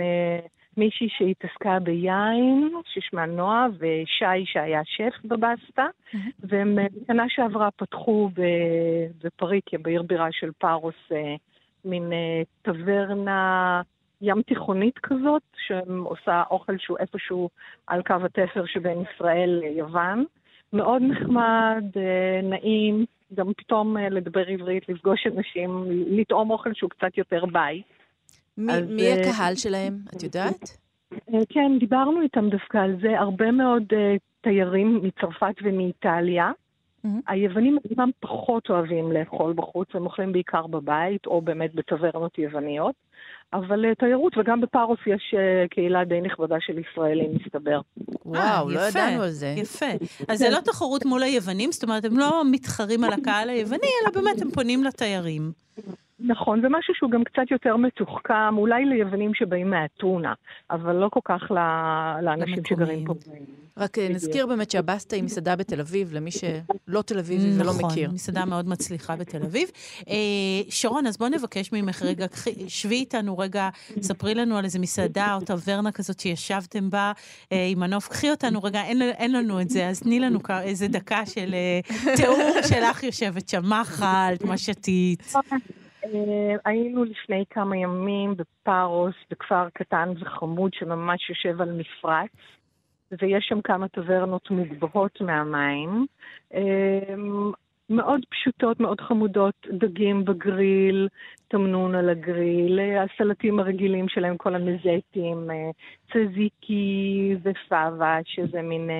[0.80, 5.86] מישהי שהתעסקה ביין, ששמה נועה, ושי שהיה שף בבסטה,
[6.40, 8.30] והם אה, בשנה שעברה פתחו
[9.24, 11.34] בפריקיה, בעיר בירה של פארוס, אה,
[11.84, 13.82] מין אה, טברנה
[14.22, 17.50] ים תיכונית כזאת, שעושה אוכל שהוא איפשהו
[17.86, 20.24] על קו התפר שבין ישראל ליוון.
[20.72, 21.84] מאוד נחמד,
[22.42, 27.99] נעים, גם פתאום לדבר עברית, לפגוש אנשים, לטעום אוכל שהוא קצת יותר בית.
[28.60, 29.98] מי, אז, מי אה, הקהל שלהם?
[30.16, 30.78] את יודעת?
[31.12, 36.50] אה, כן, דיברנו איתם דווקא על זה, הרבה מאוד אה, תיירים מצרפת ומאיטליה.
[37.28, 42.94] היוונים עצמם פחות אוהבים לאכול בחוץ, הם אוכלים בעיקר בבית, או באמת בטברנות יווניות.
[43.52, 45.34] אבל תיירות, וגם בפארוס יש
[45.70, 47.80] קהילה די נכבדה של ישראלים, מסתבר.
[48.24, 49.54] וואו, לא ידענו על זה.
[49.56, 49.86] יפה.
[50.28, 54.22] אז זה לא תחרות מול היוונים, זאת אומרת, הם לא מתחרים על הקהל היווני, אלא
[54.22, 55.52] באמת הם פונים לתיירים.
[56.20, 60.34] נכון, זה משהו שהוא גם קצת יותר מתוחכם, אולי ליוונים שבאים מאתונה,
[60.70, 61.50] אבל לא כל כך
[62.22, 62.64] לאנשים.
[62.64, 63.14] שגרים פה.
[63.76, 68.04] רק אה, נזכיר באמת שהבסטה היא מסעדה בתל אביב, למי שלא תל אביבי ולא מכיר.
[68.04, 69.68] נכון, מסעדה מאוד מצליחה בתל אביב.
[70.08, 70.14] אה,
[70.68, 72.26] שרון, אז בואי נבקש ממך רגע,
[72.68, 73.68] שבי איתנו רגע,
[74.02, 77.12] ספרי לנו על איזה מסעדה או טברנה כזאת שישבתם בה
[77.52, 78.08] אה, עם מנוף.
[78.08, 81.54] קחי אותנו רגע, אין, אין לנו את זה, אז תני לנו איזה דקה של
[82.16, 85.32] תיאור שלך יושבת שם, מה אכלת, מה שתית.
[86.04, 92.30] אה, היינו לפני כמה ימים בפארוס, בכפר קטן וחמוד שממש יושב על מפרץ,
[93.22, 96.06] ויש שם כמה טברנות מוגבהות מהמים.
[96.54, 97.14] אה,
[97.90, 101.08] מאוד פשוטות, מאוד חמודות, דגים בגריל,
[101.48, 105.48] תמנון על הגריל, אה, הסלטים הרגילים שלהם, כל המזטים,
[106.12, 108.90] צזיקי ופאבה, שזה מין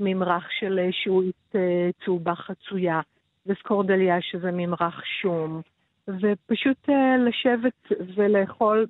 [0.00, 3.00] ממרח של שעועית אה, צהובה חצויה,
[3.46, 5.62] וסקורדליה, שזה ממרח שום.
[6.08, 8.86] ופשוט אה, לשבת ולאכול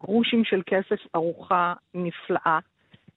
[0.00, 2.58] בגרושים של כסף ארוחה נפלאה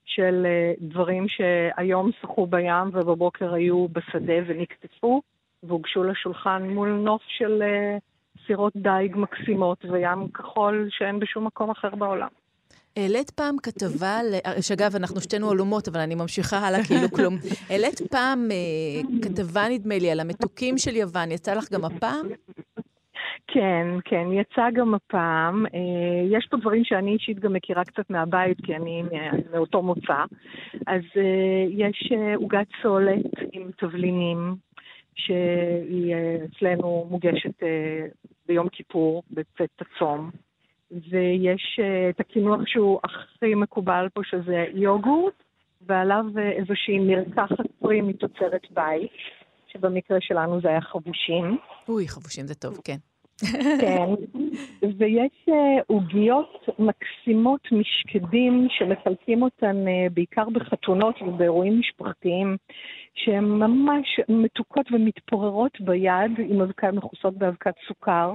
[0.06, 5.21] של אה, דברים שהיום שחו בים ובבוקר היו בשדה ונקטפו
[5.63, 7.97] והוגשו לשולחן מול נוף של אה,
[8.47, 12.41] סירות דייג מקסימות וים כחול שאין בשום מקום אחר בעולם.
[12.98, 14.20] העלית פעם כתבה,
[14.62, 17.34] שאגב, אנחנו שתינו עלומות, אבל אני ממשיכה הלאה כאילו כלום.
[17.70, 22.26] העלית פעם אה, כתבה, נדמה לי, על המתוקים של יוון, יצא לך גם הפעם?
[23.48, 25.66] כן, כן, יצא גם הפעם.
[25.66, 29.04] אה, יש פה דברים שאני אישית גם מכירה קצת מהבית, כי אני
[29.52, 30.24] מאותו מוצא.
[30.88, 34.56] אז אה, יש עוגת סולת עם תבלינים,
[35.16, 37.64] שהיא אצלנו מוגשת
[38.48, 40.32] ביום כיפור, בצאת הצום.
[40.92, 45.44] ויש אה, את הקינוח שהוא הכי מקובל פה, שזה יוגורט,
[45.88, 49.12] ועליו אה, איזושהי מרקחת פרי מתוצרת בית,
[49.68, 51.58] שבמקרה שלנו זה היה חבושים.
[51.90, 52.98] אוי, חבושים זה טוב, כן.
[53.82, 54.06] כן,
[54.98, 62.58] ויש אה, עוגיות מקסימות משקדים שמחלקים אותן בעיקר בחתונות ובאירועים משפחתיים,
[63.14, 68.34] שהן ממש מתוקות ומתפוררות ביד, עם אבקה מכוסות באבקת סוכר.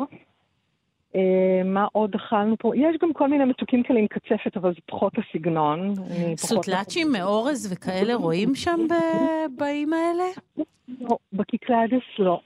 [1.14, 2.76] אה, מה עוד אכלנו פה?
[2.76, 5.94] יש גם כל מיני מתוקים כאלה עם קצפת, אבל זה פחות הסגנון.
[6.36, 10.24] סוטלצ'ים מאורז וכאלה רואים שם ב- באיים האלה?
[11.00, 12.40] לא, בקיקלדס לא.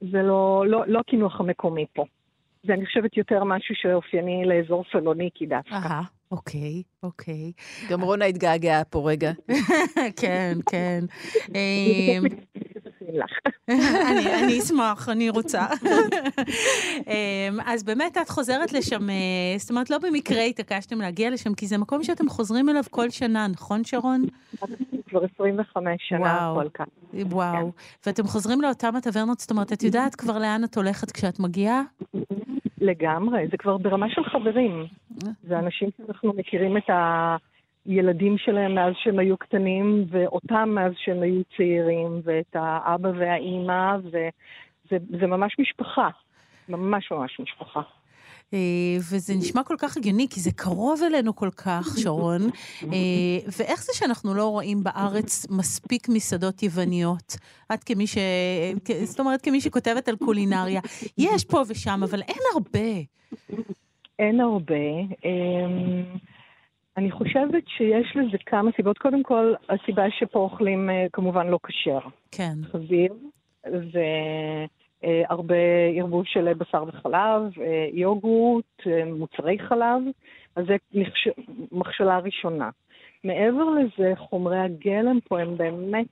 [0.00, 2.04] זה לא, לא, לא הקינוח המקומי פה.
[2.66, 5.74] זה, אני חושבת, יותר משהו שאופייני לאזור סלוניקי דווקא.
[5.74, 7.52] אהה, אוקיי, אוקיי.
[7.90, 9.32] גם רונה התגעגעה פה רגע.
[10.20, 11.04] כן, כן.
[13.08, 13.38] אמ, לך.
[14.42, 15.66] אני, אשמח, אני רוצה.
[17.06, 19.14] אמ, אז באמת את חוזרת לשם, אה,
[19.58, 23.46] זאת אומרת, לא במקרה התעקשתם להגיע לשם, כי זה מקום שאתם חוזרים אליו כל שנה,
[23.46, 24.24] נכון, שרון?
[25.06, 26.50] כבר 25 שנה.
[26.50, 26.86] הכל כאן.
[27.14, 27.72] וואו.
[28.06, 31.82] ואתם חוזרים לאותם הטברנות, זאת אומרת, את יודעת כבר לאן את הולכת כשאת מגיעה?
[32.80, 34.86] לגמרי, זה כבר ברמה של חברים.
[35.42, 36.90] זה אנשים שאנחנו מכירים את
[37.86, 44.98] הילדים שלהם מאז שהם היו קטנים, ואותם מאז שהם היו צעירים, ואת האבא והאימא, וזה
[45.20, 46.08] זה ממש משפחה.
[46.68, 47.80] ממש ממש משפחה.
[48.54, 48.58] אה,
[48.98, 52.42] וזה נשמע כל כך הגיוני, כי זה קרוב אלינו כל כך, שרון.
[52.82, 57.36] אה, ואיך זה שאנחנו לא רואים בארץ מספיק מסעדות יווניות?
[57.74, 58.18] את כמי ש...
[59.04, 60.80] זאת אומרת, כמי שכותבת על קולינריה.
[61.18, 62.88] יש פה ושם, אבל אין הרבה.
[64.18, 64.74] אין הרבה.
[66.96, 68.98] אני חושבת שיש לזה כמה סיבות.
[68.98, 71.98] קודם כל, הסיבה שפה אוכלים אה, כמובן לא כשר.
[72.32, 72.54] כן.
[72.72, 73.14] חזיר,
[75.02, 75.54] והרבה
[75.96, 80.02] ערבוב של בשר וחלב, אה, יוגורט, אה, מוצרי חלב,
[80.56, 81.28] אז זה נכש...
[81.72, 82.70] מכשלה ראשונה.
[83.24, 86.06] מעבר לזה, חומרי הגלם פה הם באמת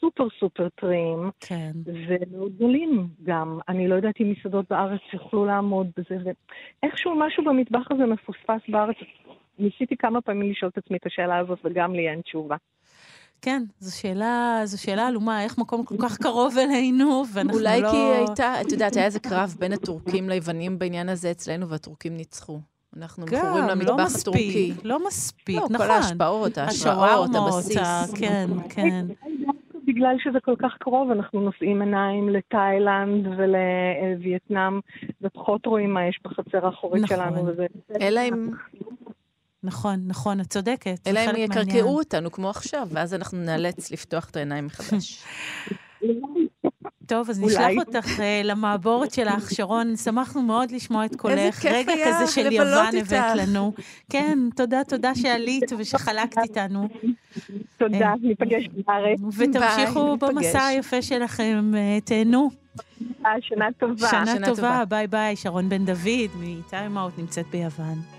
[0.00, 1.70] סופר סופר טריים, כן.
[1.84, 3.58] ומאוד גדולים גם.
[3.68, 6.32] אני לא יודעת אם מסעדות בארץ יוכלו לעמוד בזה,
[6.82, 8.96] ואיכשהו משהו במטבח הזה מפוספס בארץ.
[9.58, 12.56] ניסיתי כמה פעמים לשאול את עצמי את השאלה הזאת, וגם לי אין תשובה.
[13.42, 17.90] כן, זו שאלה, זו שאלה עלומה, איך מקום כל כך קרוב אלינו, ואנחנו אולי לא...
[17.90, 22.58] כי הייתה, את יודעת, היה איזה קרב בין הטורקים ליוונים בעניין הזה אצלנו, והטורקים ניצחו.
[22.96, 24.70] אנחנו מכורים גם, למטבח לא הטורקי.
[24.70, 25.86] מספיק, לא מספיק, לא, נכון.
[25.86, 27.76] כל ההשפעות, ההשראות, הבסיס.
[27.76, 29.06] ה- כן, כן.
[29.86, 34.80] בגלל שזה כל כך קרוב, אנחנו נושאים עיניים לתאילנד ולווייטנאם,
[35.22, 37.16] ופחות רואים מה יש בחצר האחורית נכון.
[37.16, 37.66] שלנו, וזה...
[38.00, 38.48] אלא אם,
[39.68, 40.98] נכון, נכון, את צודקת.
[41.06, 41.98] אלא אם יקרקעו.
[41.98, 45.24] אותנו כמו עכשיו, ואז אנחנו נאלץ לפתוח את העיניים מחדש.
[47.06, 47.54] טוב, אז אולי.
[47.54, 49.96] נשלח אותך אה, למעבורת שלך, שרון.
[49.96, 51.54] שמחנו מאוד לשמוע את קולך.
[51.54, 52.96] כיף רגע היה כזה של יוון.
[52.96, 53.72] הבאת לנו.
[54.10, 56.88] כן, תודה, תודה שעלית ושחלקת איתנו.
[57.78, 59.18] תודה, אה, ניפגש בארץ.
[59.36, 60.66] ותמשיכו במסע.
[60.66, 62.50] היפה שלכם, אה, תהנו.
[63.40, 64.08] שנה טובה.
[64.10, 64.84] שנה טובה, טובה.
[64.88, 65.36] ביי ביי.
[65.36, 68.17] שרון בן דוד מ Time Out נמצאת ביוון.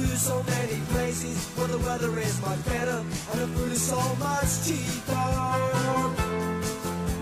[0.00, 2.98] To so many places where the weather is much better
[3.30, 5.28] and the food is so much cheaper.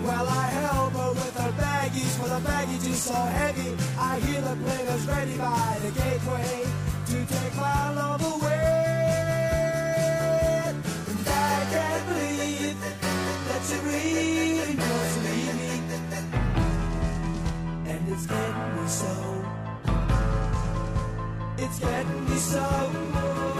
[0.06, 3.76] Well, I help her with her baggage, for the baggage is so heavy.
[3.98, 6.66] I hear the plane is ready by the gateway
[7.10, 8.64] to take my love away.
[11.10, 12.78] And I can't believe
[13.48, 14.94] that she really to
[15.26, 15.72] leave me.
[17.90, 19.47] And it's getting me so.
[21.70, 23.57] It's getting me so.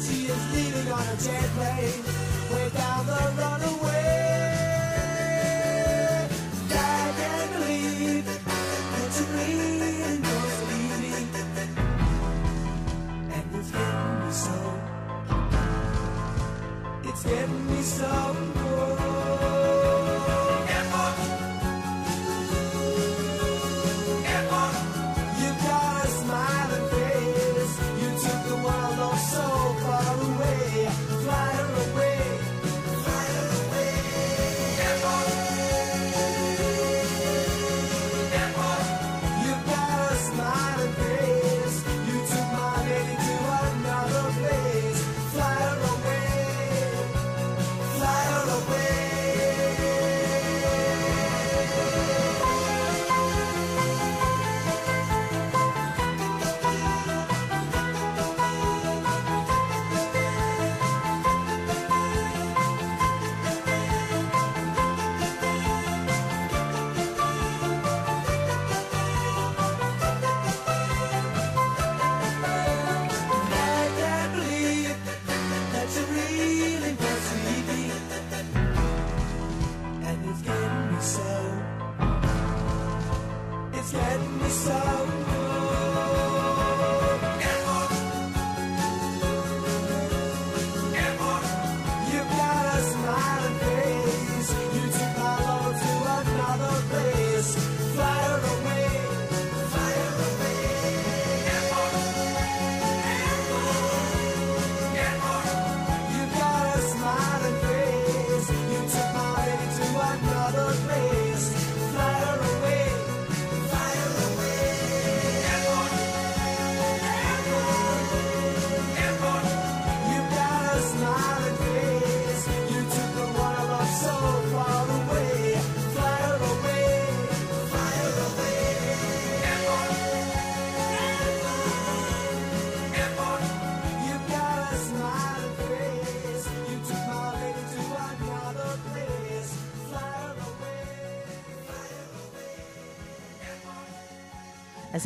[0.00, 2.02] She is leaving on a jet plane,
[2.74, 4.65] down the runaway.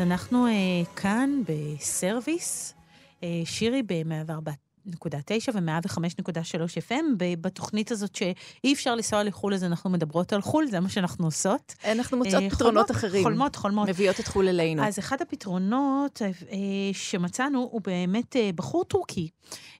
[0.00, 0.52] אז אנחנו אה,
[0.96, 2.74] כאן בסרוויס,
[3.22, 4.50] אה, שירי ב-104
[5.54, 7.04] ו-105.3 FM.
[7.18, 11.74] בתוכנית הזאת שאי אפשר לנסוע לחו"ל, אז אנחנו מדברות על חו"ל, זה מה שאנחנו עושות.
[11.84, 13.22] אנחנו מוצאות אה, פתרונות אחרים.
[13.22, 13.88] חולמות, חולמות.
[13.88, 14.84] מביאות את חו"ל אלינו.
[14.84, 16.58] אז אחד הפתרונות אה,
[16.92, 19.28] שמצאנו הוא באמת אה, בחור טורקי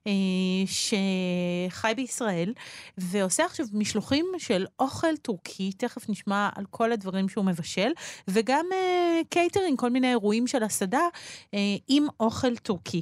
[0.65, 2.53] שחי בישראל
[2.97, 7.91] ועושה עכשיו משלוחים של אוכל טורקי, תכף נשמע על כל הדברים שהוא מבשל,
[8.27, 11.07] וגם אה, קייטרינג, כל מיני אירועים של הסעדה
[11.53, 13.01] אה, עם אוכל טורקי.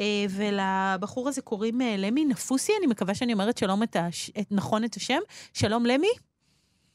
[0.00, 4.30] אה, ולבחור הזה קוראים אה, למי נפוסי, אני מקווה שאני אומרת שלום את הש...
[4.30, 5.20] את, נכון את השם.
[5.54, 6.10] שלום למי?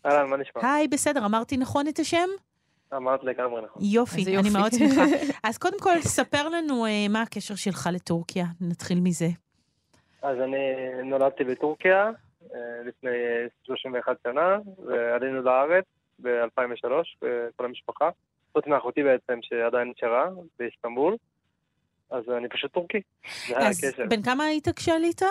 [0.06, 0.73] אהלן, מה נשמע?
[0.73, 2.27] היי, בסדר, אמרתי נכון את השם?
[2.96, 3.82] אמרת לגמרי נכון.
[3.86, 4.50] יופי, אני יופי.
[4.50, 5.04] מאוד שמחה.
[5.48, 9.27] אז קודם כל, ספר לנו אה, מה הקשר שלך לטורקיה, נתחיל מזה.
[10.26, 10.65] אז אני
[11.04, 12.12] נולדתי בטורקיה
[12.54, 13.10] אה, לפני
[13.63, 15.86] 31 שנה, ועלינו לארץ
[16.21, 16.90] ב-2003,
[17.56, 18.10] כל המשפחה.
[18.54, 21.15] חוץ מאחותי בעצם, שעדיין נשארה, באיסטנבול.
[22.10, 23.02] אז אני פשוט טורקי.
[23.56, 23.82] אז.
[24.10, 25.21] בן כמה היית כשעלית?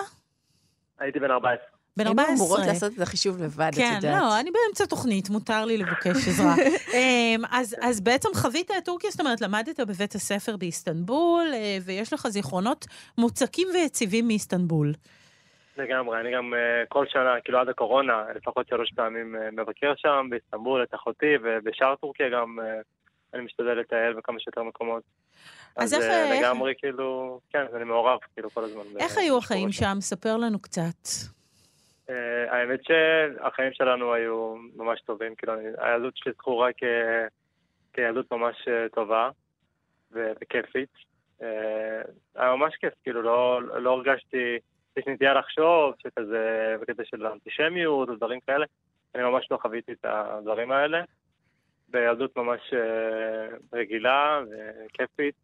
[0.99, 1.74] הייתי בן 14.
[1.97, 2.35] בן היינו 14.
[2.35, 4.21] אמורות לעשות את החישוב לבד, את כן, יודעת.
[4.21, 6.55] לא, אני באמצע תוכנית, מותר לי לבקש עזרה.
[6.93, 12.13] אמ, אז, אז בעצם חווית את טורקיה, זאת אומרת, למדת בבית הספר באיסטנבול, אה, ויש
[12.13, 12.85] לך זיכרונות
[13.17, 14.93] מוצקים ויציבים מאיסטנבול.
[15.77, 20.27] לגמרי, אני גם אה, כל שנה, כאילו עד הקורונה, לפחות שלוש פעמים אה, מבקר שם,
[20.29, 22.57] באיסטנבול, את אחותי, ובשאר טורקיה גם
[23.33, 25.03] אני משתדל לטייל בכמה שיותר מקומות.
[25.75, 28.81] אז אז איך- אה, איך- לגמרי, כאילו, כן, אני מעורב, כאילו, כל הזמן.
[28.99, 29.97] איך היו החיים שם?
[30.01, 31.07] ספר לנו קצת.
[32.09, 37.27] אה, האמת שהחיים שלנו היו ממש טובים, כאילו, הילדות שלי זכורה כ-
[37.93, 39.29] כילדות ממש אה, טובה
[40.11, 40.89] ו- וכיפית.
[41.41, 42.01] אה,
[42.35, 44.57] היה ממש כיף, כאילו, לא, לא הרגשתי,
[44.97, 48.65] יש נטייה לחשוב שכזה, בקטע של אנטישמיות ודברים כאלה,
[49.15, 51.01] אני ממש לא חוויתי את הדברים האלה.
[51.89, 54.41] בילדות ממש אה, רגילה
[54.85, 55.35] וכיפית.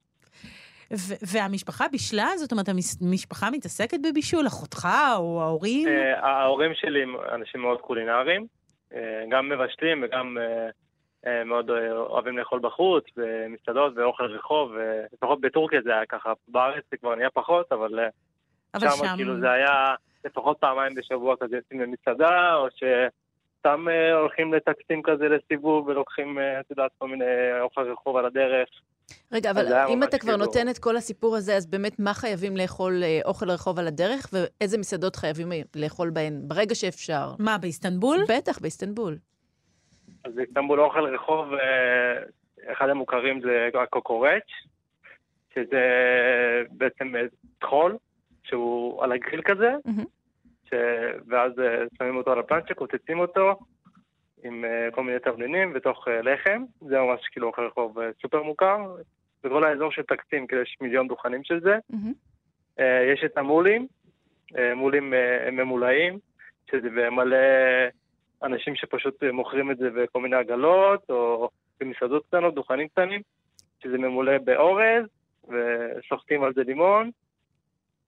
[0.94, 2.28] ו- והמשפחה בישלה?
[2.38, 2.66] זאת אומרת,
[3.02, 4.48] המשפחה מתעסקת בבישול?
[4.48, 4.88] אחותך
[5.18, 5.88] או ההורים?
[5.88, 8.46] אה, ההורים שלי הם אנשים מאוד קולינריים,
[8.94, 10.38] אה, גם מבשלים וגם
[11.26, 14.72] אה, מאוד אוהבים לאכול בחוץ, במסעדות ואוכל רחוב,
[15.14, 18.00] לפחות בטורקיה זה היה ככה, בארץ זה כבר נהיה פחות, אבל
[18.74, 24.54] אבל שם כאילו זה היה לפחות פעמיים בשבוע כזה יוצאים למסעדה, או שסתם אה, הולכים
[24.54, 27.26] לטקסים כזה לסיבוב ולוקחים, את יודעת, כל מיני
[27.62, 28.70] אוכל רחוב על הדרך.
[29.32, 33.03] רגע, אבל אם אתה כבר נותן את כל הסיפור הזה, אז באמת מה חייבים לאכול
[33.03, 37.32] אה, אוכל רחוב על הדרך, ואיזה מסעדות חייבים לאכול בהן ברגע שאפשר?
[37.39, 38.18] מה, באיסטנבול?
[38.30, 39.18] בטח, באיסטנבול.
[40.24, 42.24] אז באיסטנבול אוכל רחוב, אה,
[42.72, 44.51] אחד המוכרים זה הקוקורץ',
[45.53, 45.82] שזה
[46.72, 47.22] בעצם אה,
[47.59, 47.97] טחול,
[48.43, 50.03] שהוא על הגריל כזה, מהמם.
[50.70, 50.74] ש...
[51.28, 51.51] ואז
[51.97, 53.59] שמים אותו על הפלנצ'ה, קוצצים אותו
[54.44, 58.44] עם אה, כל מיני תבלינים בתוך אה, לחם, זה ממש כאילו אוכל רחוב אה, סופר
[58.44, 58.96] מוכר.
[59.44, 61.78] בכל האזור של טקסים, כאילו יש מיליון דוכנים של זה.
[63.14, 63.88] יש את המולים,
[64.76, 65.14] מולים
[65.52, 66.20] ממולאים,
[66.72, 67.38] שזה במלא
[68.44, 73.22] אנשים שפשוט מוכרים את זה בכל מיני עגלות, או במסעדות קטנות, דוכנים קטנים,
[73.84, 75.06] שזה ממולא באורז,
[75.48, 77.12] וסוחטים על זה לימון,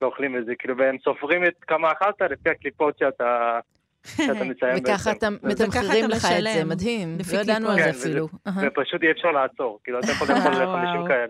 [0.02, 3.60] ואוכלים את זה, כאילו, והם סופרים את כמה אכלת לפי הקליפות שאתה,
[4.08, 6.64] שאתה מציין וככה אתה מתמחרים לך את זה.
[6.66, 7.18] מדהים.
[7.34, 7.76] לא ידענו על.
[7.78, 8.28] זה כן, אפילו.
[8.48, 8.68] אהה.
[8.68, 10.78] ופשוט אי אפשר לעצור, כאילו, אתה יכול לאכול וואו.
[10.78, 11.28] 50 כאלה.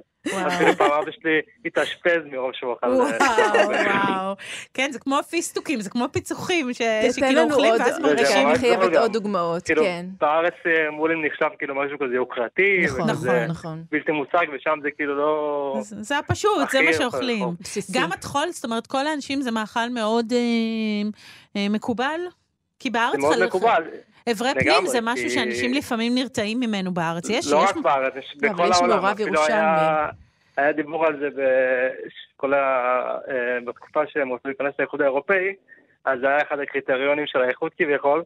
[0.47, 2.87] אפילו פעם אבא שלי התאשפז מרוב שהוא אכל.
[2.87, 4.35] וואו, אה, וואו.
[4.73, 8.37] כן, זה כמו פיסטוקים, זה כמו פיצוחים, שכאילו לנו אוכלים ואז מרגישים.
[8.37, 9.13] אני ממש חייבת עוד.
[9.13, 10.05] דוגמאות, כאילו, כן.
[10.21, 13.45] בארץ אה, מולים נחשב כאילו משהו כזה יוקרתי, נכון, נכון.
[13.49, 13.83] נכון.
[13.91, 15.75] בלתי מושג, ושם זה כאילו לא...
[15.81, 17.45] זה הפשוט, זה מה שאוכלים.
[17.91, 20.39] גם הטחול, זאת אומרת, כל האנשים זה מאכל מאוד אה,
[21.55, 22.19] אה, מקובל?
[22.83, 23.11] כי בארץ...
[23.13, 23.83] זה מאוד מקובל.
[24.31, 27.29] אברי פנים זה משהו כי- שאנשים לפעמים נרתעים ממנו בארץ.
[27.29, 27.69] יש, לא יש...
[27.69, 28.89] רק בארץ, יש בכל יש העולם.
[28.89, 29.57] מעורב אפילו ירושלמי.
[29.59, 30.09] היה-
[30.57, 31.27] היה דיבור על זה
[32.37, 32.57] בכל ה...
[33.29, 33.33] אה,
[33.65, 35.53] בתקופה שהם רצו להיכנס לאיחוד האירופאי,
[36.05, 38.23] אז זה היה אחד הקריטריונים של האיחוד כביכול.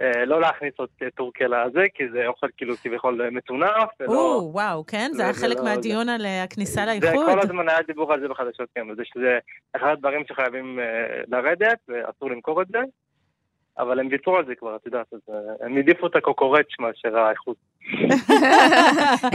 [0.00, 3.88] אה, לא להכניס את טורקיה לזה, כי זה אוכל כאילו כביכול מטונף.
[4.08, 5.10] או, וואו, כן?
[5.14, 7.26] זה היה זה חלק לא- מהדיון על אה, הכניסה זה לאיחוד.
[7.26, 9.38] כל הזמן היה דיבור על זה בחדשות, כן, וזה שזה
[9.76, 10.78] אחד הדברים שחייבים
[11.28, 12.78] לרדת, ואסור למכור את זה,
[13.78, 17.18] אבל הם ויתרו על זה כבר, את יודעת, אז אה, הם העדיפו את הקוקורץ' מאשר
[17.18, 17.56] האיכות.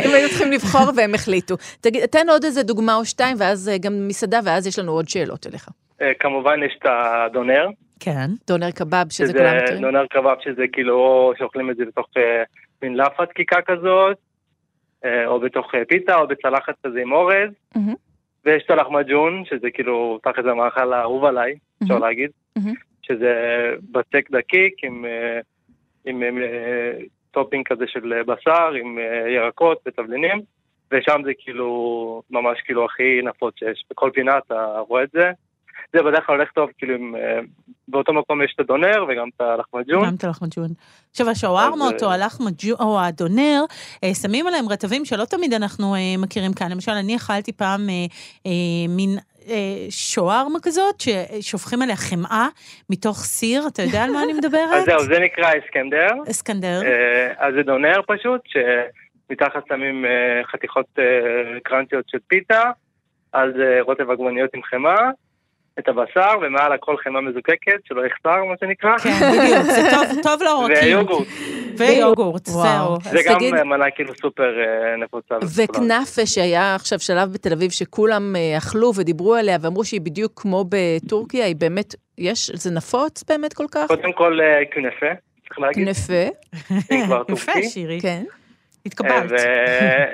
[0.04, 1.56] הם היו צריכים לבחור והם החליטו.
[1.82, 5.10] תגיד, תן עוד איזה דוגמה או שתיים, ואז אה, גם מסעדה, ואז יש לנו עוד
[5.10, 5.70] שאלות אליך.
[6.02, 7.68] אה, כמובן יש את הדונר,
[8.00, 8.30] כן.
[8.48, 9.82] דונר קבב, שזה שזה כולם מכירים.
[9.82, 12.08] דונר קבב שזה כאילו, או שאוכלים את זה בתוך
[12.82, 14.18] מין לאפה דקיקה כזאת,
[15.26, 17.50] או בתוך פיתה, או בצלחת כזה עם אורז.
[18.46, 22.00] ויש את הלחמג'ון, שזה כאילו, תכל'ס המאכל האהוב עליי, אפשר.
[22.00, 22.30] להגיד.
[23.08, 23.34] שזה
[23.92, 25.40] בצק דקיק עם, אה,
[26.06, 26.92] עם אה,
[27.32, 30.42] topping כזה של בשר, עם אה, ירקות ותבלינים,
[30.92, 33.84] ושם זה כאילו ממש כאילו הכי נפוץ שיש.
[33.90, 35.32] בכל פינה אתה רואה את זה.
[35.94, 37.40] זה בדרך כלל הולך טוב, כאילו, אה,
[37.88, 40.08] באותו מקום יש את הדונר וגם את הלחמג'ון.
[40.08, 40.68] גם את הלחמג'ון.
[41.12, 43.64] עכשיו, השווארמות או הלחמג'ון או הדונר,
[44.14, 46.72] שמים עליהם רטבים שלא תמיד אנחנו מכירים כאן.
[46.72, 47.88] למשל, אני אכלתי פעם
[48.90, 49.18] מין...
[49.48, 52.48] אה, שווארמה כזאת, ששופכים עליה חמאה
[52.90, 54.74] מתוך סיר, אתה יודע על מה אני מדברת?
[54.74, 56.08] אז זהו, זה נקרא אסקנדר.
[56.32, 56.82] אסקנדר.
[56.84, 62.72] אה, אז זה דונר פשוט, שמתחת שמים אה, חתיכות אה, קרנציות של פיתה,
[63.34, 65.10] אז אה, רוטב עגבניות עם חמאה,
[65.80, 68.98] את הבשר, ומעל הכל חמאה מזוקקת, שלא יחסר, מה שנקרא.
[68.98, 70.98] כן, בדיוק, זה טוב, טוב לעורקים.
[70.98, 71.28] ויוגורט.
[71.78, 72.46] ויוגורט.
[72.46, 72.98] זהו.
[73.12, 75.36] זה גם תגיד- אה, מנה כאילו סופר אה, נפוצה.
[75.58, 80.66] וכנאפה, שהיה עכשיו שלב בתל אביב שכולם אה, אכלו ודיברו עליה ואמרו שהיא בדיוק כמו
[80.70, 83.88] בטורקיה, היא באמת, יש, זה נפוץ באמת כל כך?
[83.88, 84.40] קודם כל
[84.72, 85.06] כנפה,
[85.48, 86.24] צריך להגיד, כנפה,
[86.92, 87.70] אם כבר יפה, טורקי.
[87.70, 88.00] שירי.
[88.02, 88.24] כן.
[88.86, 89.32] התקבלת.
[89.32, 90.06] אה,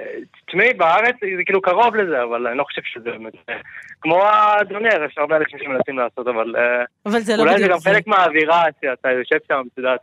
[0.47, 3.33] תשמעי, בארץ זה כאילו קרוב לזה, אבל אני לא חושב שזה באמת...
[3.49, 3.55] אה,
[4.01, 7.71] כמו הדונר, יש הרבה אנשים שמנסים לעשות, אבל אה, אבל זה לא אולי זה בדיוק
[7.71, 9.99] גם חלק מהאווירה שאתה יושב שם, את יודעת,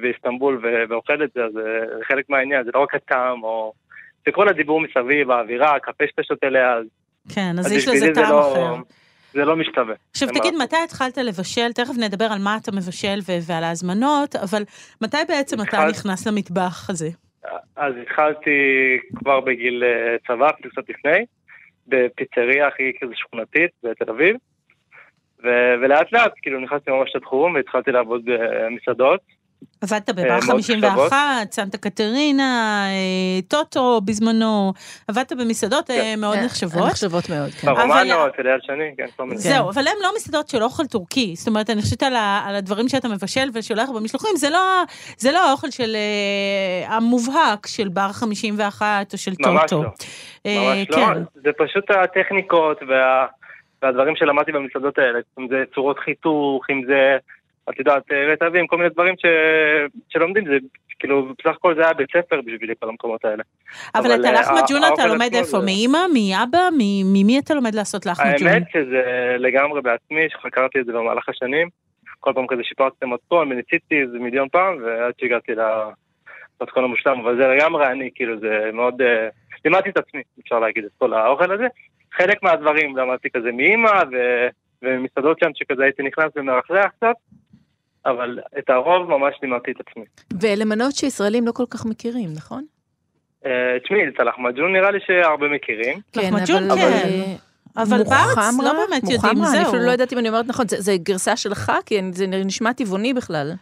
[0.00, 3.72] באיסטנבול ואוכל את זה, אז זה חלק מהעניין, זה לא רק הטעם, או...
[4.26, 6.86] זה כל הדיבור מסביב, האווירה, הקפה שאתה שותה ליד.
[7.34, 8.74] כן, אז יש לזה זה טעם לא- אחר.
[9.34, 9.94] זה לא משתווה.
[10.10, 10.62] עכשיו תגיד, לעשות.
[10.62, 11.72] מתי התחלת לבשל?
[11.72, 14.62] תכף נדבר על מה אתה מבשל ו- ועל ההזמנות, אבל
[15.02, 17.08] מתי בעצם אתה נכנס למטבח הזה?
[17.76, 18.50] אז התחלתי
[19.14, 21.24] כבר בגיל אה, צבא, קצת לפני,
[21.88, 24.36] בפיצריה הכי כזה שכונתית בתל אביב.
[25.44, 29.20] ו- ולאט לאט, כאילו, נכנסתי ממש לתחום והתחלתי לעבוד במסעדות.
[29.80, 34.72] עבדת אה, בבר מאוד 51, סנטה קטרינה, אה, טוטו בזמנו,
[35.08, 36.20] עבדת במסעדות אה, כן.
[36.20, 36.86] מאוד נחשבות.
[36.86, 37.66] נחשבות מאוד, כן.
[37.66, 39.38] ברומנות, אליעד שני, כן, כל מיני.
[39.38, 41.34] זהו, אבל הם לא מסעדות של אוכל טורקי.
[41.36, 42.14] זאת אומרת, אני חושבת על,
[42.56, 44.82] הדברים שאתה מבשל ושולח במשלוחים, זה לא,
[45.18, 45.96] זה לא האוכל של
[46.86, 49.82] המובהק של בר 51 או של ממש טוטו.
[49.82, 49.88] לא.
[50.46, 50.96] ממש לא.
[50.96, 51.22] כן.
[51.34, 53.26] זה פשוט הטכניקות וה...
[53.84, 57.16] והדברים שלמדתי במסעדות האלה, אם זה צורות חיתוך, אם זה,
[57.70, 58.02] את יודעת,
[58.32, 59.24] רטבים, כל מיני דברים ש...
[60.08, 60.56] שלומדים, זה
[60.98, 63.42] כאילו, בסך הכל זה היה בית ספר בשבילי כל המקומות האלה.
[63.94, 65.60] אבל אבל, את אה, הלחמג'ון האוכל אתה לומד איפה?
[65.60, 65.98] זה- מאימא?
[66.14, 66.68] מאבא?
[67.04, 68.48] ממי אתה לומד לעשות לחמג'ון?
[68.48, 69.02] האמת שזה
[69.38, 71.68] לגמרי בעצמי, שחקרתי את זה במהלך השנים.
[72.20, 75.52] כל פעם כזה שיפרתי את המתכון וניסיתי איזה מיליון פעם, ועד שהגעתי
[76.60, 79.02] למתכון המושלם, אבל זה לגמרי אני, כאילו, זה מאוד...
[79.02, 79.28] אה,
[79.64, 81.66] לימדתי את עצמי, אפשר להגיד, את כל האוכל הזה.
[82.12, 84.16] חלק מהדברים למדתי כזה מאימא, ו...
[84.82, 87.14] ומסעדות שם שכזה הייתי נכנס ומרחרח קצת,
[88.06, 90.04] אבל את הרוב ממש לימדתי את עצמי.
[90.40, 92.64] ואלה מנות שישראלים לא כל כך מכירים, נכון?
[93.46, 93.50] אה,
[93.84, 95.98] תשמעי, את הלחמג'ון נראה לי שהרבה מכירים.
[96.16, 97.08] לחמג'ון, אבל- כן.
[97.78, 98.58] אה, אבל בארץ?
[98.64, 99.50] לא באמת יודעים, מוחמרה?
[99.50, 99.68] אני זהו.
[99.68, 101.72] אפילו לא יודעת אם אני אומרת נכון, זה, זה גרסה שלך?
[101.86, 103.52] כי זה נשמע טבעוני בכלל.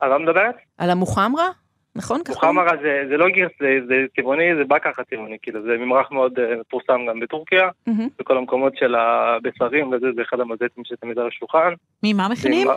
[0.00, 0.54] על מה מדברת?
[0.78, 1.48] על המוחמרה?
[1.96, 2.20] נכון?
[2.24, 2.32] ככה?
[2.34, 6.12] מוחמרה זה, זה לא גירס, זה, זה טבעוני, זה בא ככה טבעוני, כאילו זה ממרח
[6.12, 8.08] מאוד אה, מפורסם גם בטורקיה, מהמם.
[8.18, 11.72] בכל המקומות של הבשרים וזה, זה אחד המזטים שתמיד על השולחן.
[12.02, 12.68] ממה מכינים?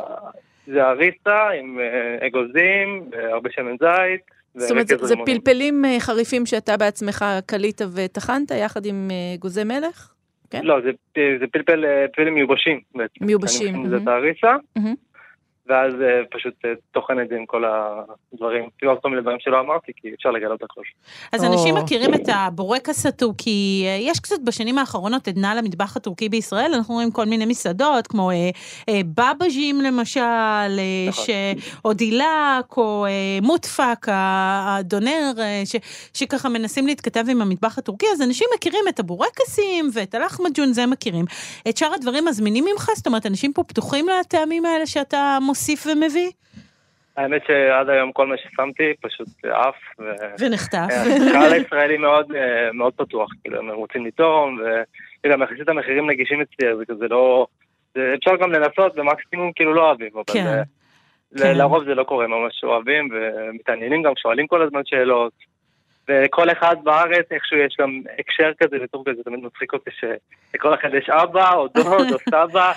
[0.68, 4.22] זה אריסה עם אה, אגוזים, הרבה שמן זית.
[4.55, 5.16] זאת אומרת, זה, זה.
[5.26, 10.16] פלפלים אה, חריפים שאתה בעצמך קלית וטחנת יחד עם אה, גוזי מלח?
[10.49, 10.64] כן?
[10.64, 10.89] לא, זה,
[11.39, 13.26] זה פלפל, פלפלים מיובשים בעצם.
[13.26, 14.03] מיובשים, אני מכין לזה.
[14.03, 14.95] את האריסה, מהמם.
[15.68, 19.38] ואז אה, פשוט אה, טוחן את זה עם כל הדברים, כאילו עוד כל מיני דברים
[19.39, 20.82] שלא אמרתי, כי אפשר לגלות הכל.
[21.32, 21.76] אז אנשים.
[21.76, 27.12] מכירים את הבורקס הטורקי, אה, יש קצת בשנים האחרונות עדנה למטבח הטורקי בישראל, אנחנו רואים
[27.12, 28.32] כל מיני מסעדות, כמו
[28.89, 30.22] בבאז'ים למשל,
[31.09, 31.26] נכון.
[31.26, 31.30] ש-
[31.86, 33.05] או דילק, או
[33.41, 35.32] מוטפק, הדונר,
[35.66, 35.76] ש,
[36.14, 41.26] שככה מנסים להתכתב עם המטבח הטורקי, אז אנשים מכירים את הבורקסים ואת הלחמג'ון, זה מכירים.
[41.70, 42.89] את שאר הדברים מזמינים ממך?
[42.95, 46.31] זאת אומרת, אנשים פה פתוחים לטעמים האלה שאתה מוסיף ומביא?
[47.17, 50.03] האמת שעד היום כל מה ששמתי פשוט עף, ו...
[50.39, 50.87] ונחטף.
[51.29, 54.59] הקהל הישראלי מאוד, אה, מאוד פתוח, כאילו, הם רוצים לטעום,
[55.25, 57.47] וגם יחסית המחירים נגישים אצלי, אז זה כזה לא...
[57.95, 60.61] זה, אפשר גם לנסות, ומקסימום כאילו לא אוהבים, אבל כן, אה,
[61.37, 61.57] כן.
[61.57, 65.33] לרוב זה לא קורה ממש אוהבים, ומתעניינים גם, שואלים כל הזמן שאלות,
[66.09, 70.89] וכל אחד בארץ איכשהו יש גם הקשר כזה לטורקיה, זה תמיד מצחיק אותי שלכל אחד
[70.93, 72.71] יש אבא, או דוד, או סבא,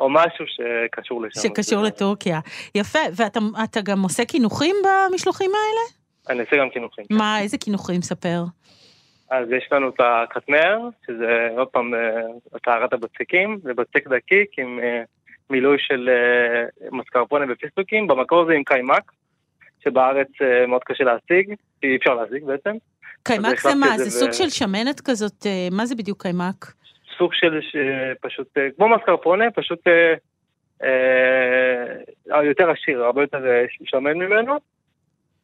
[0.00, 1.40] או משהו שקשור לשם.
[1.40, 2.40] שקשור אה, לטורקיה.
[2.74, 6.00] יפה, ואתה אתה גם עושה קינוחים במשלוחים האלה?
[6.28, 7.04] אני עושה גם קינוחים.
[7.10, 8.02] מה, איזה קינוחים?
[8.02, 8.42] ספר.
[9.30, 14.80] אז יש לנו את הקטמר, שזה עוד פעם אה, טהרת הבצקים, זה בצק דקיק עם
[14.82, 15.02] אה,
[15.50, 19.12] מילוי של אה, מסקרפונה ופיסטוקים, במקור זה עם קיימק,
[19.84, 22.76] שבארץ אה, מאוד קשה להשיג, אי אפשר להשיג בעצם.
[23.22, 23.98] קיימק זה מה?
[23.98, 26.72] זה זה ב- סוג של שמנת כזאת, אה, מה זה בדיוק קיימק?
[27.20, 27.76] סוג של ש-
[28.20, 30.14] פשוט, אה, כמו מסקרפונה, פשוט אה,
[30.82, 34.56] אה, יותר עשיר, הרבה יותר אה, שמן ממנו.